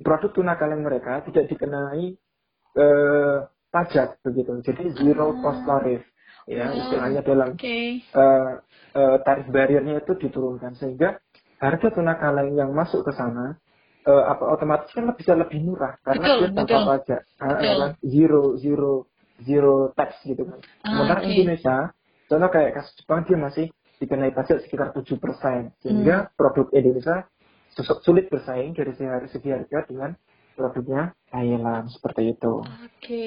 produk 0.00 0.30
tuna 0.32 0.56
kaleng 0.56 0.84
mereka 0.84 1.24
tidak 1.24 1.48
dikenai 1.48 2.16
eh, 2.74 3.38
pajak 3.70 4.18
begitu. 4.26 4.58
Jadi 4.66 4.98
zero 4.98 5.30
Ah. 5.30 5.38
cost 5.38 5.62
tariff 5.62 6.02
ya 6.46 6.68
Ah. 6.68 6.76
istilahnya 6.76 7.20
dalam 7.20 7.50
Oke. 7.54 8.00
eh, 8.00 8.52
eh, 8.94 9.16
tarif 9.22 9.46
bariernya 9.48 10.00
itu 10.00 10.12
diturunkan 10.16 10.76
sehingga 10.76 11.18
harga 11.58 11.88
tuna 11.90 12.14
kaleng 12.16 12.54
yang 12.54 12.70
masuk 12.72 13.02
ke 13.02 13.12
sana 13.12 13.56
eh, 14.04 14.24
apa 14.28 14.44
otomatis 14.52 14.92
kan 14.92 15.08
bisa 15.16 15.32
lebih 15.32 15.64
murah 15.64 15.96
karena 16.04 16.24
Betul, 16.28 16.38
dia 16.38 16.48
tanpa 16.52 16.62
betul. 16.62 16.84
pajak 16.84 17.20
Ah, 17.40 17.46
Betul. 17.48 17.64
karena 17.64 17.88
zero 18.04 18.42
zero 18.60 18.92
zero 19.40 19.74
tax 19.96 20.10
gitu 20.22 20.44
kan. 20.44 20.60
Ah, 20.84 20.88
Sementara 20.92 21.20
oke. 21.24 21.30
Indonesia, 21.32 21.76
contoh 22.28 22.50
kayak 22.52 22.70
kasus 22.76 22.94
Jepang 23.00 23.20
dia 23.24 23.38
masih 23.40 23.66
dikenai 23.96 24.30
pajak 24.30 24.60
sekitar 24.62 24.92
7 24.92 25.16
persen 25.16 25.72
sehingga 25.80 26.28
Hmm. 26.28 26.32
produk 26.36 26.66
Indonesia 26.70 27.24
sulit 28.04 28.28
bersaing 28.30 28.76
dari 28.76 28.92
segi 28.94 29.08
har- 29.08 29.30
segi 29.32 29.48
harga 29.50 29.78
dengan 29.88 30.10
produknya 30.54 31.16
Thailand 31.32 31.90
seperti 31.90 32.36
itu. 32.36 32.62
Oke. 32.62 33.26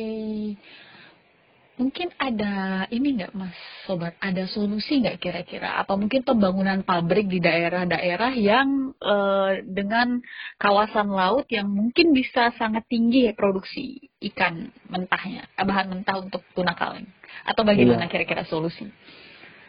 Mungkin 1.78 2.10
ada 2.18 2.86
ini 2.90 3.22
nggak 3.22 3.38
Mas 3.38 3.54
Sobat, 3.86 4.18
ada 4.18 4.50
solusi 4.50 4.98
nggak 4.98 5.22
kira-kira? 5.22 5.78
Apa 5.78 5.94
mungkin 5.94 6.26
pembangunan 6.26 6.82
pabrik 6.82 7.30
di 7.30 7.38
daerah-daerah 7.38 8.34
yang 8.34 8.98
eh, 8.98 9.62
dengan 9.62 10.18
kawasan 10.58 11.06
laut 11.06 11.46
yang 11.54 11.70
mungkin 11.70 12.18
bisa 12.18 12.50
sangat 12.58 12.82
tinggi 12.90 13.30
ya 13.30 13.38
produksi 13.38 14.10
ikan 14.34 14.74
mentahnya, 14.90 15.46
eh, 15.54 15.66
bahan 15.70 15.94
mentah 15.94 16.18
untuk 16.18 16.42
tuna 16.58 16.74
kaleng? 16.74 17.06
Atau 17.46 17.62
bagaimana 17.62 18.10
Iya. 18.10 18.12
kira-kira 18.12 18.42
solusi? 18.50 18.90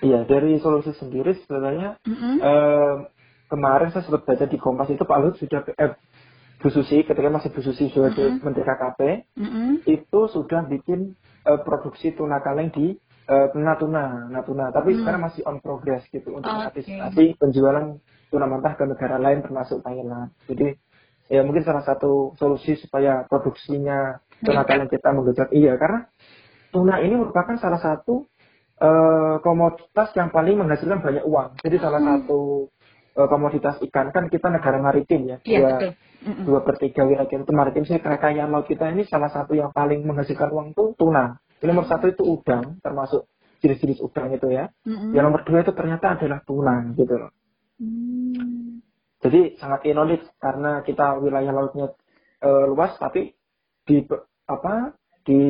Iya, 0.01 0.25
dari 0.25 0.57
solusi 0.65 0.97
sendiri 0.97 1.37
sebenarnya 1.45 2.01
Mm-mm. 2.09 2.41
eh, 2.41 2.97
kemarin 3.53 3.93
saya 3.93 4.09
sempat 4.09 4.25
baca 4.25 4.49
di 4.49 4.57
Kompas 4.57 4.89
itu 4.89 5.05
Pak 5.05 5.19
Luhut 5.21 5.37
sudah 5.37 5.61
eh, 5.77 5.93
Bu 6.57 6.73
Susi 6.73 7.05
ketika 7.05 7.29
masih 7.29 7.53
Bu 7.53 7.61
Susi 7.61 7.93
sebagai 7.93 8.33
Mhm. 8.33 8.41
Menteri 8.41 8.65
KKP 8.65 9.01
Mm-mm. 9.37 9.69
itu 9.85 10.21
sudah 10.33 10.65
bikin 10.65 11.13
eh, 11.47 11.61
produksi 11.63 12.15
tuna 12.17 12.41
kaleng 12.43 12.73
di 12.73 12.97
eh, 13.29 13.47
Natuna, 13.55 14.27
Natuna. 14.33 14.73
Tapi 14.73 14.97
Hmm. 14.97 15.01
sekarang 15.05 15.23
masih 15.29 15.43
on 15.45 15.59
progress 15.61 16.03
gitu 16.09 16.33
untuk 16.33 16.49
Oke. 16.49 16.57
mengantisipasi 16.59 17.25
penjualan 17.39 17.85
tuna 18.29 18.47
mentah 18.49 18.75
ke 18.77 18.85
negara 18.89 19.17
lain 19.21 19.41
termasuk 19.45 19.81
Thailand. 19.85 20.33
Jadi 20.49 20.75
ya 21.29 21.45
mungkin 21.45 21.61
salah 21.65 21.85
satu 21.85 22.33
solusi 22.41 22.77
supaya 22.81 23.25
produksinya 23.29 24.17
tuna 24.41 24.65
kaleng 24.65 24.89
kita 24.89 25.13
menggenjot. 25.13 25.49
Iya, 25.53 25.77
karena 25.77 26.09
tuna 26.73 27.01
ini 27.05 27.15
merupakan 27.21 27.57
salah 27.61 27.81
satu 27.81 28.25
eh, 28.79 29.37
komoditas 29.43 30.15
yang 30.15 30.31
paling 30.31 30.55
menghasilkan 30.57 31.03
banyak 31.03 31.25
uang. 31.27 31.59
Jadi 31.61 31.77
salah 31.83 32.01
Hmm. 32.01 32.23
satu 32.23 32.71
komoditas 33.27 33.83
ikan 33.83 34.15
kan 34.15 34.31
kita 34.31 34.47
negara 34.47 34.79
maritim 34.79 35.27
ya. 35.27 35.37
Iya 35.43 35.59
Dua- 35.59 35.71
betul. 35.75 35.93
Dua 36.45 36.61
per 36.63 36.77
tiga 36.83 37.03
wilayah 37.09 37.27
kita 37.27 37.43
itu 37.47 37.55
maritim 37.55 37.83
sih 37.89 37.99
kekayaan 37.99 38.51
laut 38.51 38.67
kita 38.71 38.91
ini 38.91 39.07
salah 39.09 39.31
satu 39.33 39.59
yang 39.59 39.75
paling 39.75 40.07
menghasilkan 40.07 40.51
uang 40.55 40.77
itu 40.77 40.95
tuna. 40.95 41.39
Yang 41.59 41.69
nomor 41.75 41.87
satu 41.91 42.07
itu 42.11 42.23
udang, 42.23 42.79
termasuk 42.85 43.27
jenis-jenis 43.59 43.99
udang 44.03 44.31
itu 44.31 44.47
ya. 44.51 44.71
Mm-mm. 44.87 45.15
Yang 45.15 45.25
nomor 45.25 45.41
dua 45.43 45.59
itu 45.67 45.73
ternyata 45.75 46.15
adalah 46.15 46.39
tuna 46.47 46.95
gitu 46.95 47.15
loh. 47.19 47.31
Hmm. 47.79 48.83
Jadi 49.19 49.59
sangat 49.59 49.83
inovatif 49.87 50.31
karena 50.39 50.83
kita 50.87 51.19
wilayah 51.19 51.51
lautnya 51.51 51.91
eh, 52.43 52.65
luas 52.71 52.95
tapi 52.99 53.35
di 53.83 54.07
apa 54.47 54.95
di 55.27 55.41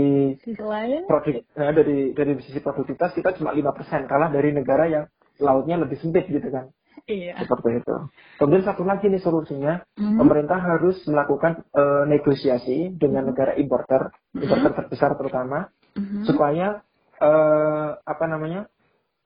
produk 1.04 1.34
eh, 1.44 1.72
dari 1.76 1.98
dari 2.16 2.32
sisi 2.40 2.60
produktivitas 2.64 3.12
kita 3.12 3.36
cuma 3.36 3.52
5% 3.52 4.08
kalah 4.08 4.32
dari 4.32 4.50
negara 4.56 4.88
yang 4.88 5.04
lautnya 5.38 5.76
lebih 5.80 6.00
sempit 6.00 6.26
gitu 6.28 6.48
kan. 6.48 6.72
Iya. 7.08 7.40
Seperti 7.40 7.80
itu. 7.80 7.96
Kemudian 8.36 8.64
satu 8.68 8.84
lagi 8.84 9.08
nih 9.08 9.24
solusinya, 9.24 9.80
Mhm. 9.96 10.20
pemerintah 10.20 10.60
harus 10.60 11.00
melakukan 11.08 11.64
eh, 11.72 12.04
negosiasi 12.06 12.92
dengan 12.94 13.24
Mhm. 13.26 13.28
negara 13.32 13.52
importer, 13.56 14.12
Mhm. 14.36 14.44
importer 14.44 14.72
terbesar 14.76 15.10
terutama, 15.16 15.72
Mhm. 15.96 16.22
supaya 16.28 16.84
eh, 17.18 17.90
apa 17.98 18.24
namanya 18.30 18.70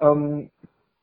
em, 0.00 0.48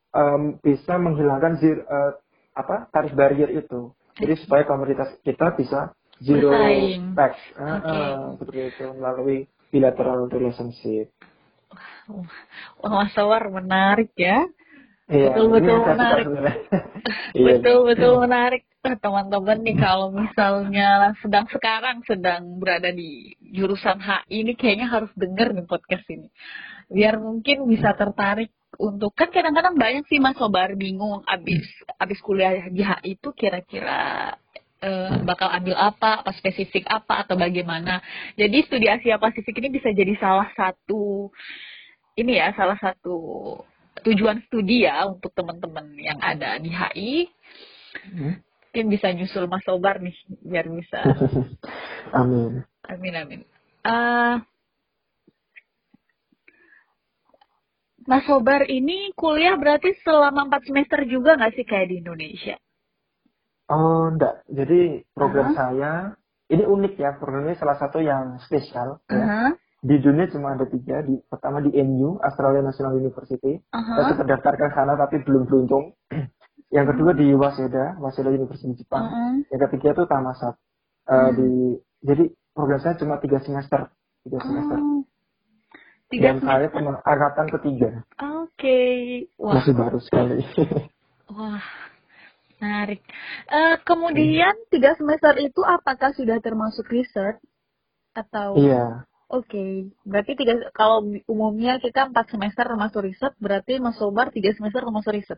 em, 0.10 0.44
bisa 0.58 0.98
menghilangkan 0.98 1.62
zir, 1.62 1.86
eh, 1.86 2.12
apa 2.58 2.90
tarif 2.90 3.14
barrier 3.14 3.54
itu. 3.54 3.94
Jadi 4.18 4.34
supaya 4.42 4.66
komoditas 4.66 5.14
kita 5.22 5.54
bisa 5.54 5.94
zero 6.18 6.50
Bersaing. 6.50 7.14
tax, 7.14 7.34
Ah, 7.56 7.78
ah, 7.86 8.24
seperti 8.42 8.74
itu 8.74 8.86
melalui 8.98 9.38
bilateral 9.70 10.34
relationship. 10.34 11.14
Wah, 12.82 12.90
Mas 12.90 13.14
Sawar 13.14 13.46
menarik 13.54 14.10
ya. 14.18 14.50
Iya, 15.10 15.34
Betul, 15.34 15.46
ini 15.50 15.54
betul, 15.58 15.70
yang 15.74 15.82
saya 15.82 15.90
suka 15.90 15.98
menarik. 15.98 16.26
sebenarnya. 16.26 16.56
Iya. 17.34 17.46
Betul 17.58 17.78
betul 17.90 18.14
menarik 18.22 18.64
teman-teman 18.80 19.58
nih 19.66 19.78
kalau 19.78 20.08
misalnya 20.14 20.90
sedang 21.20 21.46
sekarang 21.50 21.98
sedang 22.06 22.62
berada 22.62 22.90
di 22.94 23.34
jurusan 23.52 23.98
HI 24.00 24.46
ini 24.46 24.54
kayaknya 24.54 24.88
harus 24.88 25.12
denger 25.18 25.52
nih 25.58 25.66
podcast 25.66 26.06
ini 26.10 26.30
biar 26.90 27.18
mungkin 27.22 27.66
bisa 27.70 27.94
tertarik 27.94 28.50
untuk 28.80 29.14
kan 29.14 29.30
kadang-kadang 29.30 29.76
banyak 29.76 30.06
sih 30.10 30.18
mas 30.22 30.38
sobar 30.40 30.74
bingung 30.80 31.22
abis 31.26 31.66
abis 31.98 32.20
kuliah 32.24 32.66
di 32.70 32.82
HI 32.82 33.18
itu 33.20 33.30
kira-kira 33.36 34.34
eh, 34.80 35.14
bakal 35.28 35.50
ambil 35.52 35.76
apa 35.76 36.24
apa 36.24 36.32
spesifik 36.38 36.88
apa 36.88 37.26
atau 37.28 37.36
bagaimana 37.36 38.00
jadi 38.40 38.58
studi 38.66 38.88
Asia 38.88 39.20
Pasifik 39.20 39.60
ini 39.60 39.70
bisa 39.76 39.92
jadi 39.92 40.14
salah 40.18 40.50
satu 40.56 41.30
ini 42.16 42.38
ya 42.40 42.56
salah 42.56 42.80
satu 42.80 43.18
tujuan 44.02 44.40
studi 44.46 44.84
ya 44.84 45.08
untuk 45.08 45.32
teman-teman 45.34 45.92
yang 45.96 46.20
ada 46.20 46.58
di 46.58 46.70
HI 46.70 47.14
Hmm. 48.06 48.38
mungkin 48.70 48.86
bisa 48.94 49.10
nyusul 49.10 49.50
Mas 49.50 49.66
Sobar 49.66 49.98
nih 49.98 50.14
biar 50.46 50.70
bisa 50.70 51.02
Amin. 52.20 52.62
amin 52.86 53.14
amin 53.18 53.42
Eh, 53.80 54.36
Mas 58.06 58.26
Sobar 58.26 58.66
ini 58.66 59.10
kuliah 59.14 59.54
berarti 59.54 59.94
selama 60.02 60.50
4 60.50 60.70
semester 60.70 61.00
juga 61.06 61.38
nggak 61.38 61.54
sih 61.54 61.66
kayak 61.66 61.88
di 61.90 61.96
Indonesia? 62.02 62.58
Oh, 63.70 64.10
enggak. 64.10 64.42
Jadi 64.50 65.06
program 65.14 65.54
Aha. 65.54 65.58
saya 65.58 65.92
ini 66.50 66.66
unik 66.66 66.94
ya. 66.98 67.14
Program 67.16 67.46
ini 67.46 67.54
salah 67.54 67.78
satu 67.78 68.02
yang 68.02 68.42
spesial. 68.42 68.98
Ya. 69.08 69.54
Di 69.80 69.96
dunia 69.98 70.28
cuma 70.28 70.54
ada 70.54 70.68
tiga. 70.68 71.00
Di, 71.02 71.16
pertama 71.26 71.64
di 71.64 71.72
NU, 71.72 72.20
Australia 72.20 72.60
National 72.62 73.00
University. 73.00 73.64
Saya 73.72 73.80
aha, 73.80 74.10
sempat 74.12 74.28
daftar 74.28 74.54
ke 74.56 74.68
sana 74.76 74.94
tapi 74.96 75.24
belum 75.24 75.48
beruntung. 75.48 75.96
yang 76.76 76.86
kedua 76.86 77.16
di 77.16 77.32
Waseda, 77.32 77.96
Waseda 77.98 78.30
University 78.30 78.76
Jepang. 78.76 79.08
aha. 79.08 79.40
Yang 79.50 79.62
ketiga 79.72 79.88
itu 79.96 80.04
Tamasat. 80.06 80.56
Eh, 81.08 81.16
Hmm. 81.16 81.32
di, 81.34 81.48
jadi 82.04 82.24
program 82.52 82.80
saya 82.80 83.00
cuma 83.00 83.18
tiga 83.18 83.40
semester. 83.40 83.88
Tiga 84.22 84.40
semester. 84.44 84.78
Oh, 84.78 85.02
tiga 86.12 86.28
Dan 86.36 86.38
saya 86.44 86.68
teman 86.70 86.96
angkatan 87.02 87.48
ketiga. 87.56 87.90
Oke, 88.44 88.80
wah, 89.40 89.58
Masih 89.58 89.74
baru 89.74 90.00
sekali. 90.04 90.38
wah, 91.34 91.64
menarik. 92.60 93.00
Eh, 93.48 93.76
kemudian 93.88 94.54
tiga 94.70 94.94
semester 94.94 95.40
itu 95.40 95.64
apakah 95.64 96.12
sudah 96.14 96.38
termasuk 96.44 96.86
research 96.92 97.40
atau? 98.14 98.60
iya. 98.60 99.08
Oke, 99.30 99.94
berarti 100.10 100.34
tiga 100.34 100.58
kalau 100.74 101.06
umumnya 101.30 101.78
kita 101.78 102.10
empat 102.10 102.34
semester 102.34 102.66
termasuk 102.66 103.06
riset, 103.06 103.38
berarti 103.38 103.78
Mas 103.78 103.94
Sobar 104.02 104.34
tiga 104.34 104.50
semester 104.58 104.82
termasuk 104.82 105.14
riset. 105.14 105.38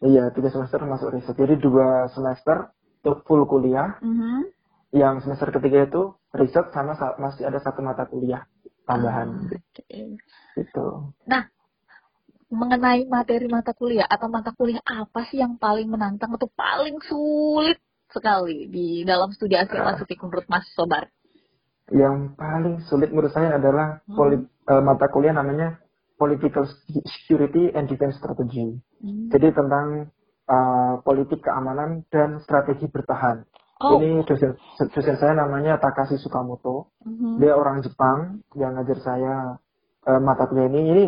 Iya, 0.00 0.32
tiga 0.32 0.48
semester 0.48 0.80
masuk 0.88 1.12
riset. 1.12 1.36
Jadi 1.36 1.60
dua 1.60 2.08
semester 2.16 2.72
itu 3.00 3.12
full 3.28 3.44
kuliah. 3.44 4.00
Mhm. 4.00 4.48
Yang 4.96 5.28
semester 5.28 5.52
ketiga 5.52 5.84
itu 5.84 6.02
riset 6.32 6.72
sama 6.72 6.96
sa- 6.96 7.20
masih 7.20 7.44
ada 7.44 7.60
satu 7.60 7.84
mata 7.84 8.08
kuliah 8.08 8.48
tambahan 8.88 9.52
Oke. 9.52 10.16
gitu. 10.56 11.12
Nah, 11.28 11.52
mengenai 12.48 13.04
materi 13.04 13.52
mata 13.52 13.76
kuliah 13.76 14.06
atau 14.08 14.32
mata 14.32 14.54
kuliah 14.56 14.80
apa 14.86 15.28
sih 15.28 15.42
yang 15.44 15.60
paling 15.60 15.90
menantang 15.90 16.32
atau 16.32 16.48
paling 16.54 16.96
sulit 17.04 17.76
sekali 18.08 18.70
di 18.70 19.02
dalam 19.02 19.34
studi 19.34 19.58
Asia 19.58 19.82
Ah. 19.82 19.92
Pasifik 19.92 20.22
menurut 20.24 20.46
Mas 20.48 20.64
Sobar? 20.72 21.10
Yang 21.88 22.34
paling 22.34 22.76
sulit 22.84 23.14
menurut 23.14 23.30
saya 23.30 23.54
adalah 23.54 24.02
Hmm. 24.04 24.16
poli- 24.16 24.48
eh, 24.66 24.82
mata 24.82 25.06
kuliah 25.06 25.30
namanya 25.30 25.78
Political 26.16 26.64
Security 27.04 27.70
and 27.70 27.86
Defense 27.86 28.16
Strategy. 28.16 28.80
Hmm. 28.98 29.28
Jadi 29.30 29.52
tentang 29.52 30.10
eh, 30.46 30.94
politik 31.02 31.42
keamanan 31.42 32.06
dan 32.06 32.38
strategi 32.38 32.86
bertahan. 32.86 33.42
Oh, 33.82 33.98
Ini 33.98 34.22
dosen, 34.22 34.54
dosen 34.78 35.18
saya 35.18 35.34
namanya 35.34 35.74
Takashi 35.76 36.16
Sukamoto. 36.16 36.94
mhm. 37.02 37.42
Dia 37.42 37.52
orang 37.52 37.82
Jepang 37.82 38.40
yang 38.54 38.78
ngajar 38.78 38.98
saya 39.02 39.34
eh, 40.06 40.20
mata 40.22 40.46
kuliah 40.46 40.70
ini. 40.70 40.80
Ini 40.86 41.04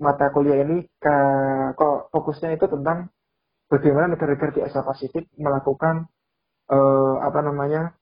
mata 0.00 0.32
kuliah 0.32 0.64
ini 0.64 0.88
ke- 0.96 1.76
kok 1.76 2.08
fokusnya 2.08 2.56
itu 2.56 2.66
tentang 2.66 3.12
bagaimana 3.68 4.10
negara-negara 4.10 4.50
di 4.50 4.64
Asia 4.64 4.80
Pasifik 4.80 5.28
melakukan 5.36 6.08
eh, 6.66 7.14
apa 7.20 7.40
namanya 7.44 7.92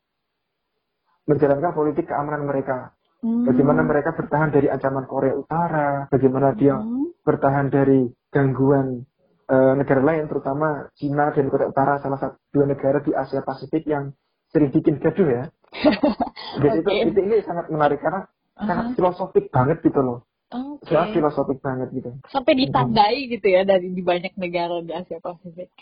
menjalankan 1.29 1.77
politik 1.77 2.09
keamanan 2.09 2.49
mereka. 2.49 2.97
Hmm. 3.19 3.45
Bagaimana 3.45 3.83
mereka 3.83 4.15
bertahan 4.15 4.49
dari 4.49 4.71
ancaman 4.71 5.05
Korea 5.05 5.35
Utara, 5.35 6.07
bagaimana 6.09 6.55
dia 6.55 6.79
Hmm. 6.79 7.13
bertahan 7.23 7.69
dari 7.69 8.09
gangguan 8.31 9.05
eh, 9.49 9.75
negara 9.81 10.05
lain, 10.05 10.29
terutama 10.29 10.93
Cina 10.93 11.33
dan 11.33 11.49
Korea 11.49 11.73
Utara, 11.73 11.97
salah 12.01 12.21
satu 12.21 12.37
dua 12.53 12.69
negara 12.69 13.01
di 13.01 13.17
Asia 13.17 13.41
Pasifik 13.41 13.89
yang 13.89 14.13
sering 14.53 14.69
bikin 14.69 15.01
gaduh 15.01 15.25
ya. 15.25 15.45
Jadi 16.61 16.77
itu, 16.81 16.89
Oke. 16.89 17.09
itu 17.09 17.21
ini 17.25 17.37
sangat 17.41 17.73
menarik 17.73 17.97
karena 17.97 18.29
sangat 18.53 18.85
Aha. 18.85 18.95
filosofik 18.97 19.49
banget 19.49 19.81
gitu 19.81 20.05
loh. 20.05 20.29
Oke. 20.53 20.93
Sangat 20.93 21.17
filosofik 21.17 21.65
banget 21.65 21.89
gitu. 21.97 22.13
Sampai 22.29 22.61
ditandai 22.61 23.25
gitu 23.25 23.49
ya 23.49 23.65
dari 23.65 23.89
di 23.89 24.03
banyak 24.05 24.37
negara 24.37 24.85
di 24.85 24.93
Asia 24.93 25.17
Pasifik. 25.17 25.73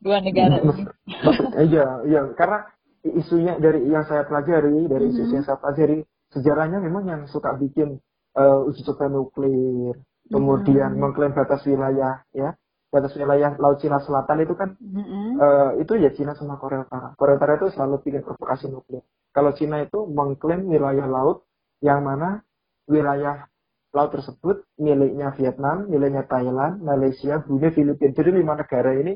Dua 0.00 0.24
negara 0.24 0.56
ini. 0.56 0.64
Maksud- 0.64 1.52
Iya, 1.68 1.86
iya, 2.08 2.20
karena 2.34 2.72
isunya 3.02 3.58
dari 3.58 3.82
yang 3.90 4.06
saya 4.06 4.22
pelajari, 4.26 4.86
dari 4.86 5.10
isu 5.10 5.26
Mhm. 5.26 5.34
yang 5.34 5.44
saya 5.44 5.58
pelajari, 5.58 5.98
sejarahnya 6.30 6.78
memang 6.78 7.04
yang 7.06 7.20
suka 7.26 7.54
bikin 7.58 7.98
eh, 8.32 8.58
uji 8.64 8.80
coba 8.88 9.12
nuklir, 9.12 9.92
kemudian 10.32 10.96
Mhm. 10.96 11.00
mengklaim 11.04 11.36
batas 11.36 11.60
wilayah, 11.68 12.24
ya, 12.32 12.56
batas 12.88 13.12
wilayah 13.12 13.52
Laut 13.60 13.76
Cina 13.76 14.00
Selatan 14.00 14.40
itu 14.40 14.56
kan 14.56 14.72
Mhm. 14.80 15.36
eh, 15.36 15.70
itu 15.84 15.92
ya 16.00 16.08
Cina 16.16 16.32
sama 16.32 16.56
Korea 16.56 16.88
Utara. 16.88 17.12
Korea 17.20 17.36
Utara 17.36 17.60
itu 17.60 17.68
selalu 17.76 18.00
bikin 18.00 18.24
provokasi 18.24 18.72
nuklir. 18.72 19.04
Kalau 19.36 19.52
Cina 19.52 19.84
itu 19.84 20.08
mengklaim 20.08 20.64
wilayah 20.64 21.04
laut 21.04 21.44
yang 21.84 22.00
mana 22.04 22.40
wilayah 22.88 23.48
laut 23.92 24.10
tersebut 24.16 24.64
miliknya 24.80 25.36
Vietnam, 25.36 25.84
miliknya 25.92 26.24
Thailand, 26.24 26.80
Malaysia, 26.80 27.36
Brunei, 27.44 27.68
Filipina. 27.76 28.16
Jadi 28.16 28.30
lima 28.32 28.56
negara 28.56 28.96
ini 28.96 29.12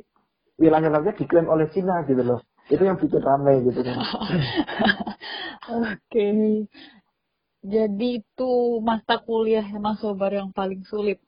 wilayah 0.60 0.92
lautnya 0.92 1.16
diklaim 1.16 1.48
oleh 1.48 1.72
Cina 1.72 2.04
gitu 2.04 2.20
loh. 2.20 2.40
Itu 2.66 2.82
yang 2.82 2.98
bikin 2.98 3.22
ramai 3.22 3.62
gitu 3.62 3.80
kan. 3.80 3.96
Oke. 5.86 6.26
Jadi 7.66 8.08
itu 8.22 8.52
mata 8.78 9.18
kuliah 9.18 9.66
Mas 9.76 9.98
Sobar 9.98 10.30
yang 10.30 10.50
paling 10.50 10.86
sulit. 10.86 11.18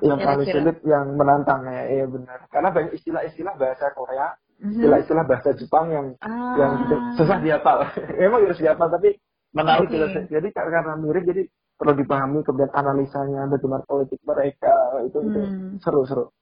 Yang 0.00 0.18
paling 0.20 0.44
Kira-kira. 0.44 0.56
sulit 0.60 0.78
yang 0.84 1.06
menantang 1.16 1.64
ya, 1.64 1.84
iya 1.90 2.04
benar. 2.04 2.44
Karena 2.48 2.68
banyak 2.68 2.92
istilah-istilah 2.94 3.56
bahasa 3.56 3.92
Korea, 3.92 4.36
Mhm. 4.56 4.72
istilah-istilah 4.76 5.24
bahasa 5.24 5.50
Jepang 5.52 5.86
yang 5.88 6.06
Ah. 6.20 6.56
yang 6.56 6.72
susah 7.16 7.40
dihafal. 7.40 7.84
Memang 8.20 8.40
harus 8.44 8.56
dihafal 8.56 8.88
tapi 8.88 9.16
menarik 9.52 9.88
gitu. 9.88 10.04
Jadi 10.28 10.48
karena 10.52 10.96
murid 10.96 11.24
jadi 11.24 11.44
perlu 11.76 11.92
dipahami 11.94 12.40
kemudian 12.40 12.72
analisanya 12.72 13.44
bagaimana 13.46 13.84
politik 13.84 14.20
mereka 14.24 14.72
itu 15.04 15.18
itu 15.22 15.40
Hmm. 15.44 15.76
seru-seru. 15.76 16.32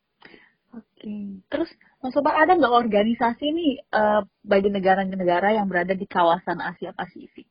Oke. 1.04 1.44
Terus 1.52 1.70
Mas 2.00 2.16
Sobar 2.16 2.32
ada 2.40 2.56
nggak 2.56 2.72
organisasi 2.88 3.44
nih 3.52 3.72
eh, 3.92 4.20
bagi 4.40 4.72
negara-negara 4.72 5.52
yang 5.52 5.68
berada 5.68 5.92
di 5.92 6.08
kawasan 6.08 6.64
Asia 6.64 6.96
Pasifik? 6.96 7.44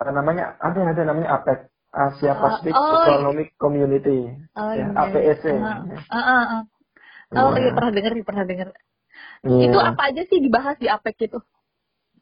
Eh, 0.00 0.12
namanya 0.12 0.56
ada 0.56 0.80
ada 0.88 1.02
namanya 1.04 1.36
APEC 1.40 1.68
Asia 1.92 2.32
Ah, 2.32 2.40
Pacific 2.40 2.72
oh, 2.72 3.04
Economic 3.04 3.48
Community 3.60 4.32
Oh, 4.56 4.72
ya, 4.72 4.88
iya. 4.88 5.04
APEC. 5.04 5.44
Ah, 5.52 5.84
ah, 6.08 6.16
ah, 6.16 6.44
ah. 6.48 6.62
Oh 7.36 7.52
iya 7.60 7.68
Ya. 7.68 7.74
pernah 7.76 7.92
dengar, 7.92 8.12
pernah 8.24 8.44
dengar. 8.48 8.68
Iya. 9.44 9.68
Itu 9.68 9.78
apa 9.84 10.02
aja 10.08 10.22
sih 10.24 10.40
dibahas 10.40 10.80
di 10.80 10.88
APEC 10.88 11.28
itu? 11.28 11.38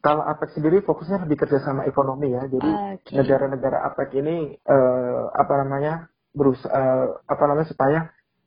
Kalau 0.03 0.19
APEC 0.27 0.59
sendiri 0.59 0.83
fokusnya 0.83 1.23
lebih 1.23 1.47
kerjasama 1.47 1.87
ekonomi 1.87 2.35
ya. 2.35 2.43
Jadi 2.51 2.69
negara-negara 3.15 3.87
APEC 3.87 4.19
ini 4.19 4.51
eh, 4.59 5.23
apa 5.31 5.53
namanya 5.63 6.11
berusaha 6.35 7.23
apa 7.23 7.43
namanya 7.47 7.69
supaya 7.71 7.99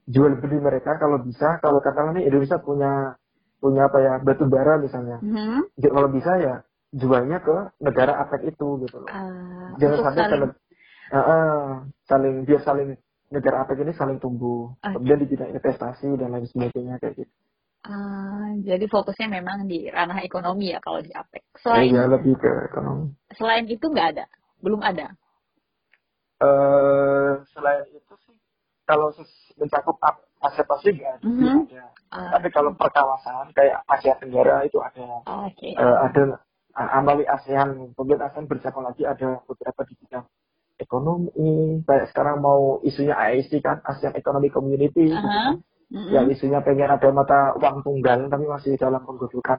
jual 0.07 0.33
beli 0.39 0.59
mereka 0.63 0.97
kalau 0.99 1.19
bisa 1.23 1.59
kalau 1.59 1.83
katakanlah 1.83 2.15
nih 2.15 2.31
Indonesia 2.31 2.59
punya 2.63 3.19
punya 3.59 3.91
apa 3.91 3.99
ya 3.99 4.13
batu 4.23 4.47
bara 4.47 4.79
misalnya 4.79 5.19
Mhm. 5.23 5.67
Ya, 5.77 5.89
kalau 5.93 6.09
bisa 6.09 6.33
ya 6.41 6.55
jualnya 6.95 7.39
ke 7.43 7.57
negara 7.83 8.17
APEC 8.25 8.55
itu 8.55 8.69
gitu 8.87 8.97
loh 9.03 9.11
Ah, 9.11 9.75
jangan 9.77 9.99
sampai 10.07 10.23
saling- 10.25 10.33
saling 10.33 10.53
Ah, 11.07 11.19
ah, 11.23 11.63
saling 12.11 12.35
biar 12.43 12.63
saling 12.63 12.99
negara 13.31 13.63
APEC 13.67 13.83
ini 13.83 13.93
saling 13.95 14.19
tumbuh 14.19 14.73
Oke. 14.81 14.95
kemudian 14.95 15.19
di 15.23 15.27
bidang 15.29 15.51
investasi 15.53 16.09
dan 16.19 16.35
lain 16.35 16.47
sebagainya 16.47 16.97
kayak 17.03 17.15
gitu 17.21 17.33
Ah, 17.87 18.51
jadi 18.67 18.83
fokusnya 18.91 19.31
memang 19.31 19.71
di 19.71 19.87
ranah 19.87 20.19
ekonomi 20.19 20.75
ya 20.75 20.83
kalau 20.83 20.99
di 20.99 21.15
APEC. 21.15 21.39
Eh, 21.39 21.59
Selain 21.63 21.87
ya 21.95 22.05
lebih 22.11 22.35
ke 22.35 22.51
ekonomi 22.67 23.15
selain 23.35 23.67
itu 23.67 23.87
nggak 23.87 24.09
ada, 24.17 24.25
belum 24.63 24.83
ada. 24.83 25.15
eh 26.37 27.33
selain 27.53 27.87
itu 27.91 28.15
sih 28.27 28.37
kalau 28.85 29.09
mencakup 29.57 29.97
Asia 30.37 30.65
Pasifik 30.65 31.01
ya 31.03 31.15
Mhm. 31.21 31.33
belum 31.41 31.59
ada 31.67 31.85
Ah, 32.07 32.39
tapi 32.39 32.49
kalau 32.55 32.71
perkawasan 32.79 33.51
kayak 33.51 33.83
Asia 33.91 34.15
Tenggara 34.17 34.63
itu 34.63 34.79
ada 34.79 35.21
Oke. 35.27 35.75
Eh, 35.75 35.97
ada 36.07 36.39
uh, 36.77 36.97
Amali 36.97 37.27
ASEAN, 37.27 37.93
kemudian 37.99 38.23
ASEAN 38.23 38.47
bercabang 38.47 38.87
lagi 38.87 39.03
ada 39.03 39.43
beberapa 39.43 39.83
di 39.85 39.95
bidang 39.99 40.25
ekonomi, 40.79 41.83
kayak 41.83 42.13
sekarang 42.13 42.39
mau 42.39 42.79
isunya 42.85 43.17
AEC 43.17 43.59
kan, 43.59 43.81
ASEAN 43.83 44.15
Economic 44.15 44.53
Community, 44.53 45.09
gitu 45.09 45.19
Aha. 45.19 45.57
kan. 45.57 45.65
Mhm. 45.87 46.11
yang 46.15 46.27
isunya 46.31 46.59
pengen 46.63 46.91
ada 46.91 47.09
mata 47.11 47.55
uang 47.59 47.87
tunggal, 47.87 48.27
tapi 48.27 48.45
masih 48.47 48.75
dalam 48.79 49.03
penggodokan. 49.03 49.59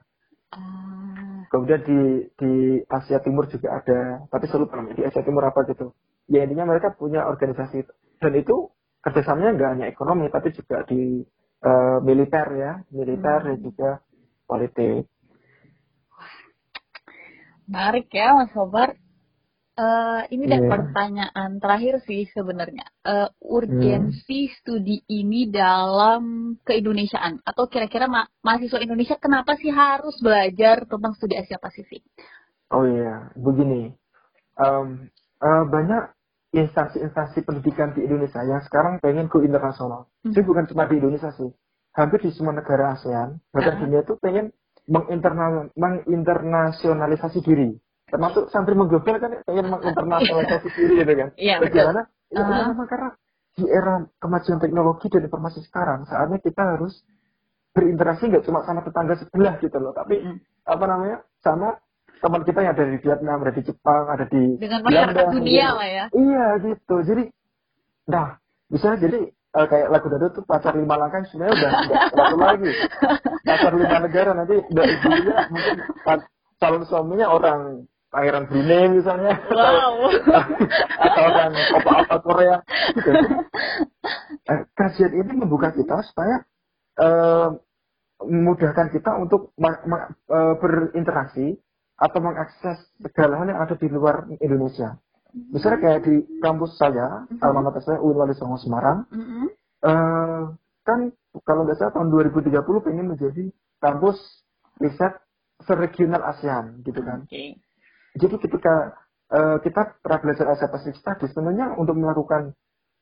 Ah, 0.51 1.47
Kemudian 1.47 1.79
di 1.87 1.99
di 2.35 2.51
Asia 2.87 3.23
Timur 3.23 3.47
juga 3.47 3.79
ada, 3.79 4.27
tapi 4.27 4.45
namanya, 4.51 4.95
di 4.99 5.03
Asia 5.07 5.23
Timur 5.23 5.47
apa 5.47 5.63
gitu. 5.67 5.95
Ya 6.27 6.43
intinya 6.43 6.67
mereka 6.67 6.91
punya 6.91 7.23
organisasi, 7.23 7.87
dan 8.19 8.33
itu 8.35 8.67
kerjasamanya 9.07 9.55
nggak 9.55 9.71
hanya 9.79 9.87
ekonomi, 9.87 10.27
tapi 10.27 10.51
juga 10.51 10.83
di 10.83 11.23
eh, 11.57 11.97
militer 12.05 12.47
ya, 12.53 12.71
militer 12.91 13.39
Hmm. 13.41 13.47
dan 13.49 13.57
juga 13.63 13.89
politik. 14.45 15.07
menarik 17.67 18.07
ya 18.11 18.31
Mas 18.35 18.51
Sobar. 18.55 18.95
Eh, 19.77 20.21
ini 20.33 20.49
Iya. 20.49 20.65
pertanyaan 20.65 21.61
terakhir 21.61 22.01
sih 22.09 22.25
sebenarnya. 22.33 22.89
Hmm. 23.05 23.29
urgensi 23.45 24.49
studi 24.57 25.05
ini 25.05 25.47
dalam 25.53 26.57
keindonesiaan 26.65 27.45
atau 27.45 27.69
kira-kira 27.69 28.09
ma- 28.09 28.25
mahasiswa 28.41 28.81
Indonesia 28.81 29.21
kenapa 29.21 29.53
sih 29.61 29.69
harus 29.69 30.17
belajar 30.17 30.85
tentang 30.89 31.13
studi 31.13 31.37
Asia 31.37 31.61
Pasifik? 31.61 32.01
Oh 32.73 32.83
iya, 32.89 33.29
begini. 33.37 33.93
Em, 34.57 35.07
eh, 35.39 35.63
banyak 35.69 36.03
instansi-instansi 36.57 37.45
pendidikan 37.45 37.93
di 37.93 38.01
Indonesia 38.01 38.41
yang 38.41 38.61
sekarang 38.65 38.97
pengen 38.97 39.29
go 39.29 39.45
internasional. 39.45 40.09
Hmm. 40.25 40.33
Jadi 40.33 40.43
bukan 40.45 40.65
cuma 40.71 40.89
di 40.89 40.97
Indonesia 40.97 41.29
sih. 41.37 41.49
Hampir 41.93 42.21
di 42.21 42.29
semua 42.33 42.53
negara 42.53 42.93
ASEAN, 42.93 43.41
bahkan 43.53 43.77
Ah. 43.77 43.79
dunia 43.81 44.01
itu 44.05 44.13
pengen 44.21 44.53
menginternal, 44.85 45.69
menginternasionalisasi 45.73 47.41
diri. 47.43 47.73
Termasuk 48.07 48.47
santri 48.53 48.73
mengglobal 48.77 49.19
kan 49.19 49.33
pengen 49.43 49.67
menginternasionalisasi 49.67 50.67
diri 50.77 50.93
gitu 51.03 51.13
kan. 51.13 51.29
Iya. 51.35 51.55
Bagaimana? 51.59 52.01
Ya, 52.31 52.41
Ah. 52.43 52.67
memang 52.71 52.87
karena 52.87 53.09
di 53.57 53.65
era 53.65 54.05
kemajuan 54.21 54.59
teknologi 54.61 55.07
dan 55.09 55.25
informasi 55.25 55.59
sekarang, 55.65 56.05
saatnya 56.05 56.37
kita 56.39 56.61
harus 56.77 57.01
berinteraksi 57.73 58.29
nggak 58.29 58.45
cuma 58.45 58.61
sama 58.65 58.81
tetangga 58.85 59.17
sebelah 59.17 59.57
gitu 59.61 59.77
loh, 59.77 59.93
tapi 59.93 60.21
Mm. 60.21 60.37
apa 60.65 60.85
namanya 60.85 61.17
sama 61.41 61.77
teman 62.17 62.41
kita 62.41 62.59
yang 62.61 62.73
ada 62.73 62.85
di 62.85 62.97
Vietnam, 62.97 63.37
ada 63.41 63.53
di 63.53 63.61
Jepang, 63.61 64.03
ada 64.07 64.25
di 64.25 64.43
Dengan 64.57 64.79
masyarakat 64.81 65.13
Belanda, 65.15 65.35
dunia 65.35 65.65
gitu. 65.65 65.77
lah 65.77 65.87
ya. 65.89 66.05
Iya 66.11 66.45
gitu. 66.63 66.95
Jadi, 67.03 67.23
nah 68.05 68.27
bisa 68.67 68.87
jadi 68.95 69.19
eh, 69.31 69.67
kayak 69.67 69.87
lagu 69.87 70.07
dadu 70.07 70.27
tuh 70.31 70.43
pacar 70.43 70.73
lima 70.73 70.95
langkah 70.95 71.23
sebenarnya 71.27 71.53
udah 71.53 71.69
nggak 71.71 72.03
satu 72.11 72.37
lagi. 72.37 72.71
Pacar 73.43 73.71
lima 73.73 73.97
negara 74.01 74.31
nanti 74.33 74.55
udah 74.59 74.83
ibunya 74.83 75.35
mungkin 75.49 75.77
calon 76.57 76.83
suaminya 76.83 77.27
orang 77.29 77.59
pangeran 78.07 78.45
Brunei 78.47 78.89
misalnya. 78.91 79.33
Wow. 79.51 80.09
atau 80.97 81.21
orang 81.23 81.51
apa 81.53 81.91
apa 82.03 82.15
Korea 82.19 82.57
gitu. 82.93 83.09
Eh, 84.47 84.61
kajian 84.73 85.11
ini 85.11 85.31
membuka 85.35 85.69
kita 85.71 86.01
supaya 86.07 86.41
eh, 86.97 87.49
memudahkan 88.17 88.89
kita 88.89 89.13
untuk 89.21 89.53
ma- 89.61 89.85
ma- 89.85 90.09
berinteraksi 90.57 91.53
atau 91.97 92.19
mengakses 92.21 92.77
segala 93.01 93.41
hal 93.41 93.47
yang 93.49 93.59
ada 93.59 93.73
di 93.73 93.87
luar 93.89 94.29
Indonesia. 94.37 94.97
Misalnya 95.33 95.79
kayak 95.81 96.01
di 96.05 96.15
kampus 96.39 96.77
saya, 96.77 97.25
Mhm. 97.29 97.41
alma 97.41 97.69
mater 97.69 97.81
saya 97.83 97.99
UIN 97.99 98.17
Wali 98.17 98.33
Songo 98.33 98.57
Semarang, 98.57 99.05
Mm-mm. 99.11 99.49
eh, 99.83 100.41
kan 100.81 100.99
kalau 101.45 101.65
nggak 101.65 101.77
salah 101.77 101.93
tahun 101.93 102.09
2030 102.09 102.81
pengen 102.81 103.11
menjadi 103.11 103.49
kampus 103.77 104.17
riset 104.79 105.13
seregional 105.65 106.21
ASEAN 106.23 106.81
gitu 106.81 107.01
kan. 107.01 107.25
Oke. 107.25 107.57
Jadi 108.17 108.35
ketika 108.39 108.97
eh, 109.27 109.57
kita 109.59 109.99
pernah 109.99 110.19
belajar 110.23 110.45
Asia 110.47 110.71
Pacific 110.71 110.95
Studies, 110.97 111.35
sebenarnya 111.35 111.75
untuk 111.75 111.99
melakukan 111.99 112.55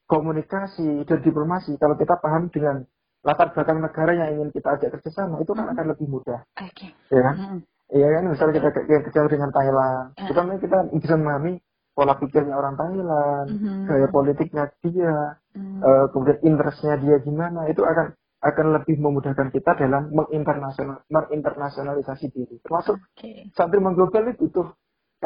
komunikasi 0.06 1.06
dan 1.06 1.20
diplomasi, 1.22 1.78
kalau 1.78 1.94
kita 1.96 2.18
paham 2.18 2.50
dengan 2.50 2.82
latar 3.22 3.54
belakang 3.54 3.82
negara 3.82 4.14
yang 4.14 4.30
ingin 4.34 4.50
kita 4.50 4.74
ajak 4.74 4.90
kerjasama, 4.98 5.42
itu 5.42 5.54
kan 5.54 5.66
Hmm. 5.66 5.74
akan 5.74 5.86
lebih 5.94 6.08
mudah, 6.10 6.42
Oke. 6.58 6.94
ya 7.10 7.22
kan? 7.22 7.36
Hmm. 7.38 7.60
Iya 7.94 8.08
kan, 8.18 8.24
misalnya 8.34 8.54
kita 8.58 8.70
ke- 8.74 8.86
ke- 8.90 9.04
kerja 9.10 9.20
dengan 9.30 9.52
Thailand, 9.54 10.06
Hmm. 10.18 10.26
kita 10.26 10.42
kita 10.58 10.78
bisa 10.90 11.16
memahami 11.22 11.62
pola 11.94 12.18
pikirnya 12.18 12.58
orang 12.58 12.76
Thailand, 12.76 13.48
Mhm. 13.54 13.86
gaya 13.86 14.08
politiknya 14.10 14.64
dia, 14.82 15.38
Hmm. 15.54 15.80
eh, 15.86 16.06
kemudian 16.10 16.40
interestnya 16.42 16.98
dia 16.98 17.22
gimana, 17.22 17.70
itu 17.70 17.86
akan 17.86 18.10
akan 18.46 18.68
lebih 18.78 19.02
memudahkan 19.02 19.50
kita 19.50 19.74
dalam 19.74 20.14
menginternasional 20.14 21.02
menginternasionalisasi 21.10 22.30
diri. 22.30 22.62
Termasuk 22.62 22.98
Oke. 22.98 23.50
santri 23.58 23.82
mengglobal 23.82 24.30
itu 24.30 24.50
butuh 24.50 24.70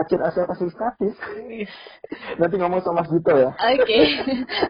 Pasifik 0.04 0.74
Studies. 0.76 1.16
Wis. 1.50 1.72
Nanti 2.40 2.56
ngomong 2.56 2.80
sama 2.86 3.04
Mas 3.04 3.10
Dito 3.12 3.34
ya. 3.36 3.52
Oke, 3.52 4.00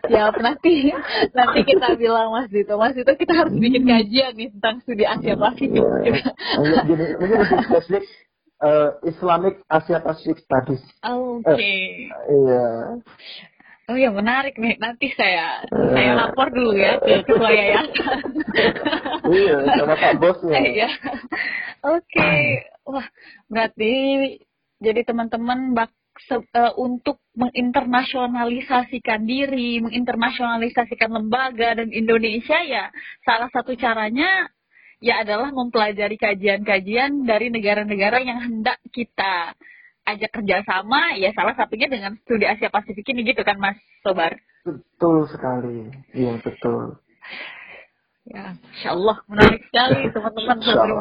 siap 0.10 0.36
nanti 0.46 0.94
nanti 1.36 1.60
kita 1.66 1.96
bilang 2.00 2.34
Mas 2.34 2.50
Dito, 2.50 2.76
Mas 2.80 2.98
Dito 2.98 3.14
kita 3.14 3.34
harus 3.36 3.54
bikin 3.54 3.86
kajian 3.86 4.34
nih 4.34 4.50
tentang 4.58 4.82
studi 4.82 5.06
Asia 5.06 5.38
Pasifik. 5.38 5.82
Iya. 5.82 6.24
Mungkin 6.58 6.78
gini, 6.90 7.06
mungkin 7.20 7.38
lebih 7.46 7.60
spesifik 7.70 8.04
eh, 8.64 8.90
Islamic 9.06 9.56
Asia 9.70 9.98
Pacific 10.02 10.38
Studies. 10.44 10.84
Oke. 11.06 11.76
Iya. 12.10 12.68
Oh 13.90 13.98
ya 13.98 14.14
menarik 14.14 14.54
nih. 14.62 14.78
Nanti 14.78 15.10
saya 15.18 15.66
saya 15.66 16.14
lapor 16.14 16.54
dulu 16.54 16.78
ya 16.78 17.02
ke 17.02 17.26
ketua 17.26 17.50
yayasan. 17.50 18.22
Iya, 19.26 19.56
sama 19.82 19.96
Pak 19.98 20.14
Bosnya. 20.22 20.62
Iya. 20.62 20.90
Oke. 21.82 22.34
Wah, 22.86 23.08
berarti 23.50 23.94
jadi 24.80 25.04
teman-teman 25.04 25.76
bak 25.76 25.92
se- 26.26 26.48
eh, 26.52 26.74
untuk 26.76 27.20
menginternasionalisasikan 27.36 29.24
diri, 29.24 29.80
menginternasionalisasikan 29.80 31.12
lembaga 31.12 31.80
dan 31.80 31.92
Indonesia 31.92 32.60
ya 32.64 32.92
salah 33.24 33.48
satu 33.52 33.76
caranya 33.76 34.48
ya 35.00 35.24
adalah 35.24 35.52
mempelajari 35.52 36.20
kajian-kajian 36.20 37.24
dari 37.24 37.48
negara-negara 37.48 38.20
yang 38.20 38.40
hendak 38.44 38.80
kita 38.92 39.56
ajak 40.04 40.32
kerjasama 40.34 41.16
ya 41.16 41.32
salah 41.32 41.56
satunya 41.56 41.88
dengan 41.88 42.18
studi 42.24 42.44
Asia 42.44 42.68
Pasifik 42.68 43.08
ini 43.14 43.24
gitu 43.30 43.44
kan 43.44 43.56
Mas 43.56 43.80
Sobar 44.04 44.36
Betul 44.60 45.24
sekali. 45.32 45.88
Iya, 46.12 46.36
betul. 46.44 47.00
ya 48.28 48.54
Insya 48.76 48.92
Allah 48.92 49.18
menarik 49.26 49.64
sekali 49.72 50.04
teman-teman. 50.14 50.58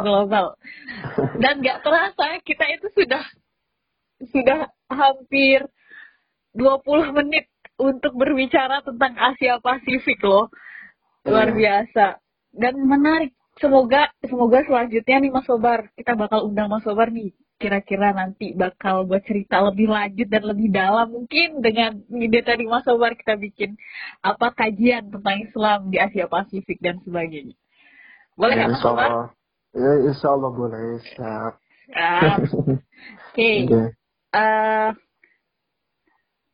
Global 0.07 0.47
dan 1.43 1.59
nggak 1.59 1.83
terasa 1.83 2.39
kita 2.47 2.65
itu 2.71 2.87
sudah 2.95 3.25
sudah 4.19 4.71
hampir 4.91 5.63
20 6.57 7.17
menit 7.23 7.47
untuk 7.79 8.15
berbicara 8.19 8.83
tentang 8.83 9.15
Asia 9.15 9.63
Pasifik 9.63 10.19
loh 10.27 10.51
luar 11.23 11.53
Iya. 11.53 11.57
biasa 11.57 12.07
dan 12.57 12.75
menarik 12.83 13.37
semoga 13.61 14.11
semoga 14.25 14.65
selanjutnya 14.67 15.23
nih 15.23 15.31
Mas 15.31 15.47
Sobar 15.47 15.91
kita 15.95 16.19
bakal 16.19 16.51
undang 16.51 16.73
Mas 16.73 16.83
Sobar 16.83 17.13
nih 17.15 17.31
kira-kira 17.59 18.15
nanti 18.15 18.55
bakal 18.55 19.03
buat 19.07 19.23
cerita 19.27 19.59
lebih 19.67 19.91
lanjut 19.91 20.31
dan 20.31 20.47
lebih 20.47 20.71
dalam 20.71 21.11
mungkin 21.11 21.59
dengan 21.59 22.03
ide 22.11 22.41
tadi 22.43 22.67
Mas 22.67 22.87
Sobar 22.87 23.15
kita 23.19 23.35
bikin 23.39 23.75
apa 24.23 24.55
kajian 24.55 25.11
tentang 25.11 25.39
Islam 25.43 25.91
di 25.91 25.99
Asia 25.99 26.31
Pasifik 26.31 26.79
dan 26.83 26.99
sebagainya 27.03 27.55
boleh 28.39 28.55
Ya, 28.55 28.67
Mas 28.71 28.79
Sobar? 28.83 29.35
Ya, 29.75 29.93
insya 30.07 30.33
Allah 30.33 30.51
boleh. 30.55 30.97
Siap. 31.13 31.53
Oke, 33.35 33.51
Oke. 33.67 33.83
Eh, 34.35 34.91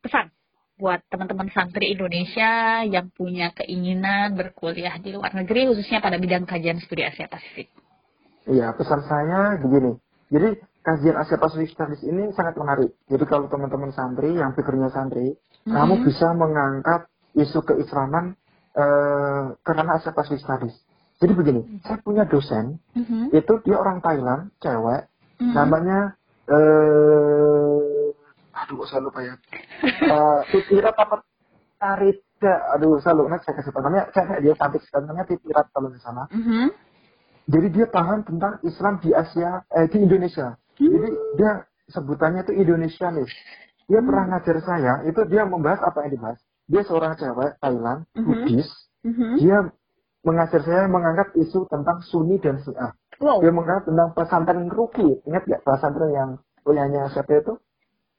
pesan 0.03 0.29
buat 0.75 0.99
teman-teman 1.07 1.47
santri 1.55 1.95
Indonesia 1.95 2.83
yang 2.83 3.07
punya 3.15 3.55
keinginan 3.55 4.35
berkuliah 4.35 4.99
di 4.99 5.15
luar 5.15 5.31
negeri, 5.31 5.71
khususnya 5.71 6.03
pada 6.03 6.19
bidang 6.19 6.43
kajian 6.43 6.83
studi 6.83 7.07
Asia 7.07 7.31
Pasifik. 7.31 7.71
Iya, 8.45 8.75
pesan 8.75 9.01
saya 9.07 9.55
begini. 9.57 9.95
Jadi 10.29 10.59
kajian 10.85 11.17
Asia 11.17 11.39
Pacific 11.39 11.73
Studies 11.73 12.03
ini 12.05 12.29
sangat 12.35 12.59
menarik. 12.59 12.93
Jadi 13.09 13.23
kalau 13.25 13.47
teman-teman 13.49 13.89
santri 13.95 14.35
yang 14.37 14.53
pikirnya 14.53 14.91
santri, 14.93 15.33
kamu 15.65 15.95
Mhm. 15.97 16.03
bisa 16.05 16.27
mengangkat 16.37 17.01
isu 17.33 17.59
keislaman 17.65 18.37
eh, 18.75 19.55
karena 19.63 19.95
Asia 19.95 20.11
Pacific 20.11 20.43
Studies. 20.43 20.75
Jadi 21.23 21.31
begini, 21.31 21.79
saya 21.87 21.95
punya 22.03 22.27
dosen, 22.27 22.83
Mhm. 22.91 23.31
itu 23.31 23.53
dia 23.63 23.79
orang 23.79 24.03
Thailand, 24.03 24.51
cewek, 24.59 25.07
Mhm. 25.39 25.53
namanya 25.55 25.99
eh 26.45 27.34
aduh 28.65 28.81
kok 28.81 28.87
saya 28.89 29.01
lupa 29.05 29.19
ya. 29.21 29.37
Eh 29.85 30.39
Titirat 30.49 30.97
apa 30.97 31.21
Tarida, 31.77 32.53
aduh 32.73 32.97
saya 32.97 33.13
lupa, 33.13 33.37
saya 33.45 33.61
kasih 33.61 33.69
tahu 33.69 33.83
namanya, 33.85 34.09
cewek 34.09 34.41
dia 34.41 34.53
cantik 34.57 34.81
sekali, 34.81 35.05
namanya 35.05 35.27
Titirat 35.29 35.65
kalau 35.69 35.93
di 35.93 35.99
sana. 36.01 36.25
Mhm. 36.33 36.73
Jadi 37.45 37.67
dia 37.77 37.85
paham 37.93 38.25
tentang 38.25 38.57
Islam 38.65 38.97
di 39.05 39.13
Asia, 39.13 39.61
eh, 39.69 39.85
di 39.85 40.01
Indonesia. 40.01 40.57
Jadi 40.81 41.09
dia 41.37 41.61
sebutannya 41.93 42.41
itu 42.41 42.57
Indonesianis. 42.57 43.29
Dia 43.85 44.01
pernah 44.01 44.25
ngajar 44.33 44.57
saya, 44.65 44.93
itu 45.05 45.21
dia 45.29 45.45
membahas 45.45 45.85
apa 45.85 46.09
yang 46.09 46.17
dibahas. 46.17 46.41
Dia 46.65 46.81
seorang 46.81 47.13
cewek 47.13 47.61
Thailand, 47.61 48.09
Mhm. 48.17 48.25
Buddhis. 48.25 48.69
Mhm. 49.05 49.37
Dia 49.37 49.57
mengajar 50.25 50.61
saya 50.65 50.89
mengangkat 50.89 51.37
isu 51.37 51.69
tentang 51.69 52.01
Sunni 52.09 52.41
dan 52.41 52.57
Syiah. 52.65 52.97
Wow. 53.21 53.45
Dia 53.45 53.53
mengangkat 53.53 53.93
tentang 53.93 54.09
pesantren 54.17 54.65
Ruki. 54.73 55.21
Ingat 55.29 55.45
nggak 55.45 55.61
pesantren 55.61 56.09
yang 56.09 56.29
punyanya 56.65 57.05
siapa 57.13 57.45
itu? 57.45 57.61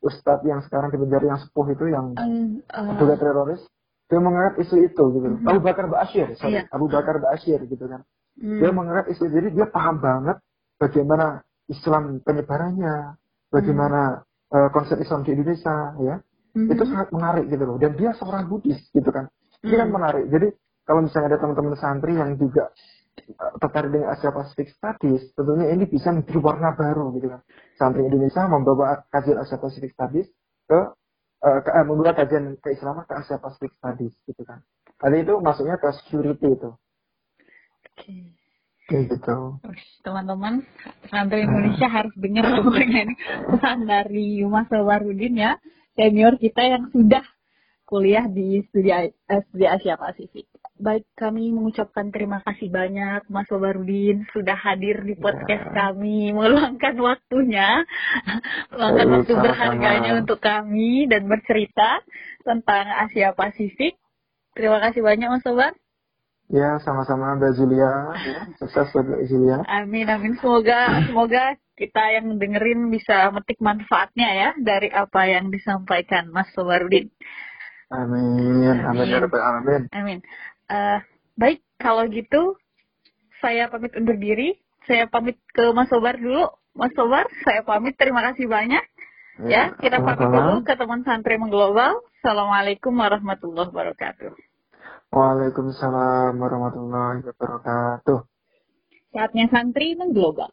Ustadz 0.07 0.47
yang 0.47 0.63
sekarang 0.63 0.95
di 0.95 0.99
penjara 1.03 1.25
yang 1.35 1.41
sepuh 1.43 1.67
itu 1.75 1.85
yang 1.91 2.15
Eh, 2.15 2.63
eh, 2.63 2.95
juga 2.97 3.19
teroris. 3.19 3.63
Dia 4.07 4.23
mengangkat 4.23 4.63
isu 4.63 4.77
itu 4.87 5.05
gitu. 5.19 5.27
Mhm. 5.27 5.51
Abu 5.51 5.61
Bakar 5.67 5.85
Ba'asyir, 5.91 6.39
sorry. 6.39 6.63
Iya. 6.63 6.63
Abu 6.71 6.87
Bakar 6.87 7.19
Ba'asyir 7.19 7.61
gitu 7.67 7.85
kan. 7.91 8.07
hmm. 8.39 8.63
Dia 8.63 8.71
mengangkat 8.71 9.07
isu 9.19 9.27
jadi 9.27 9.49
dia 9.51 9.67
paham 9.67 9.99
banget 9.99 10.39
bagaimana 10.79 11.43
Islam 11.67 12.23
penyebarannya, 12.23 13.19
bagaimana 13.51 14.23
eh, 14.55 14.69
konsep 14.71 15.03
Islam 15.03 15.27
di 15.27 15.35
Indonesia 15.35 15.75
ya. 15.99 16.17
Mhm. 16.55 16.71
Itu 16.71 16.83
sangat 16.87 17.11
menarik 17.11 17.51
gitu 17.51 17.65
loh. 17.67 17.77
Dan 17.83 17.99
dia 17.99 18.15
seorang 18.15 18.47
Buddhis 18.47 18.79
gitu 18.95 19.11
kan. 19.11 19.27
Ini 19.67 19.75
kan 19.75 19.91
menarik. 19.91 20.31
Jadi 20.31 20.55
kalau 20.87 21.03
misalnya 21.03 21.35
ada 21.35 21.39
teman-teman 21.43 21.75
santri 21.75 22.15
yang 22.15 22.39
juga 22.39 22.71
tertarik 23.37 23.91
dengan 23.93 24.13
Asia 24.13 24.31
Pacific 24.31 24.69
Studies, 24.77 25.33
tentunya 25.33 25.73
ini 25.73 25.85
bisa 25.89 26.13
menjadi 26.13 26.39
warna 26.41 26.77
baru 26.77 27.13
gitu 27.17 27.33
kan. 27.33 27.41
Santri 27.77 28.05
Indonesia 28.05 28.45
membawa 28.49 29.05
kajian 29.09 29.41
Asia 29.41 29.57
Pacific 29.57 29.93
Studies 29.97 30.29
ke, 30.69 30.81
eh, 31.43 31.59
ke 31.65 31.71
eh, 31.73 31.85
membawa 31.85 32.13
kajian 32.13 32.61
keislaman 32.61 33.05
ke 33.09 33.15
Asia 33.17 33.37
Pacific 33.41 33.73
Studies 33.81 34.15
gitu 34.29 34.43
kan. 34.45 34.61
Tadi 34.97 35.17
itu 35.25 35.35
masuknya 35.41 35.77
ke 35.77 35.89
security 36.05 36.49
itu. 36.57 36.71
Oke. 37.93 38.17
Kayak 38.87 39.19
gitu. 39.19 39.59
Teman-teman 40.07 40.63
santri 41.11 41.43
Indonesia 41.43 41.91
harus 41.91 42.15
dengar 42.15 42.47
pokoknya 42.63 43.11
ini 43.11 43.15
pesan 43.51 43.83
dari 43.83 44.47
Mas 44.47 44.71
Warudin 44.71 45.35
ya 45.35 45.59
senior 45.99 46.39
kita 46.39 46.63
yang 46.63 46.87
sudah 46.95 47.25
kuliah 47.83 48.31
di 48.31 48.63
studi, 48.71 48.95
eh, 48.95 49.11
studi 49.51 49.67
Asia 49.67 49.99
Pasifik. 49.99 50.47
Baik, 50.77 51.09
kami 51.17 51.57
mengucapkan 51.57 52.13
terima 52.13 52.45
kasih 52.45 52.69
banyak 52.69 53.25
Mas 53.33 53.49
Warudin 53.49 54.29
sudah 54.37 54.53
hadir 54.61 55.01
di 55.09 55.17
podcast 55.17 55.73
Ya. 55.73 55.73
kami, 55.73 56.37
meluangkan 56.37 56.93
waktunya, 57.01 57.81
meluangkan 58.77 59.09
waktu 59.09 59.33
sama-sama. 59.33 59.45
berharganya 59.49 60.13
untuk 60.21 60.37
kami 60.37 61.09
dan 61.09 61.25
bercerita 61.33 62.05
tentang 62.45 62.93
Asia 63.09 63.33
Pasifik. 63.33 63.97
Terima 64.53 64.77
kasih 64.85 65.01
banyak 65.01 65.29
Mas 65.33 65.45
Sobar. 65.49 65.73
Ya, 66.53 66.77
sama-sama 66.85 67.41
Mbak 67.41 67.53
Julia. 67.57 67.93
Ya, 68.21 68.41
sukses 68.61 68.93
buat 68.93 69.09
Mbak 69.09 69.23
Julia. 69.33 69.57
Amin 69.67 70.07
amin 70.07 70.37
semoga 70.39 70.93
semoga 71.09 71.57
kita 71.73 72.05
yang 72.21 72.37
dengerin 72.37 72.93
bisa 72.93 73.33
metik 73.33 73.59
manfaatnya 73.65 74.29
ya 74.29 74.51
dari 74.61 74.93
apa 74.93 75.25
yang 75.25 75.49
disampaikan 75.49 76.29
Mas 76.29 76.53
Sobarudin. 76.53 77.09
Amin. 77.91 78.77
Amin 78.83 79.07
ya 79.09 79.25
Rabbal 79.25 79.41
Alamin. 79.41 79.83
Amin. 79.95 80.19
Eh, 80.67 80.99
baik 81.39 81.63
kalau 81.79 82.07
gitu 82.11 82.59
saya 83.39 83.71
pamit 83.71 83.95
undur 83.95 84.17
diri. 84.19 84.59
Saya 84.87 85.11
pamit 85.11 85.39
ke 85.51 85.75
Mas 85.75 85.91
Sobar 85.91 86.19
dulu. 86.19 86.47
Mas 86.75 86.95
Sobar, 86.95 87.27
saya 87.43 87.63
pamit. 87.67 87.99
Terima 87.99 88.23
kasih 88.23 88.47
banyak. 88.47 88.85
Ya, 89.47 89.77
kita 89.77 90.01
pamit 90.01 90.33
dulu 90.33 90.65
ke 90.65 90.73
teman 90.79 91.05
santri 91.05 91.37
mengglobal. 91.37 92.01
Assalamualaikum 92.23 92.97
warahmatullahi 92.97 93.69
wabarakatuh. 93.69 94.33
Waalaikumsalam 95.13 96.35
warahmatullahi 96.41 97.21
wabarakatuh. 97.23 98.19
Saatnya 99.13 99.47
santri 99.53 99.93
mengglobal. 99.95 100.51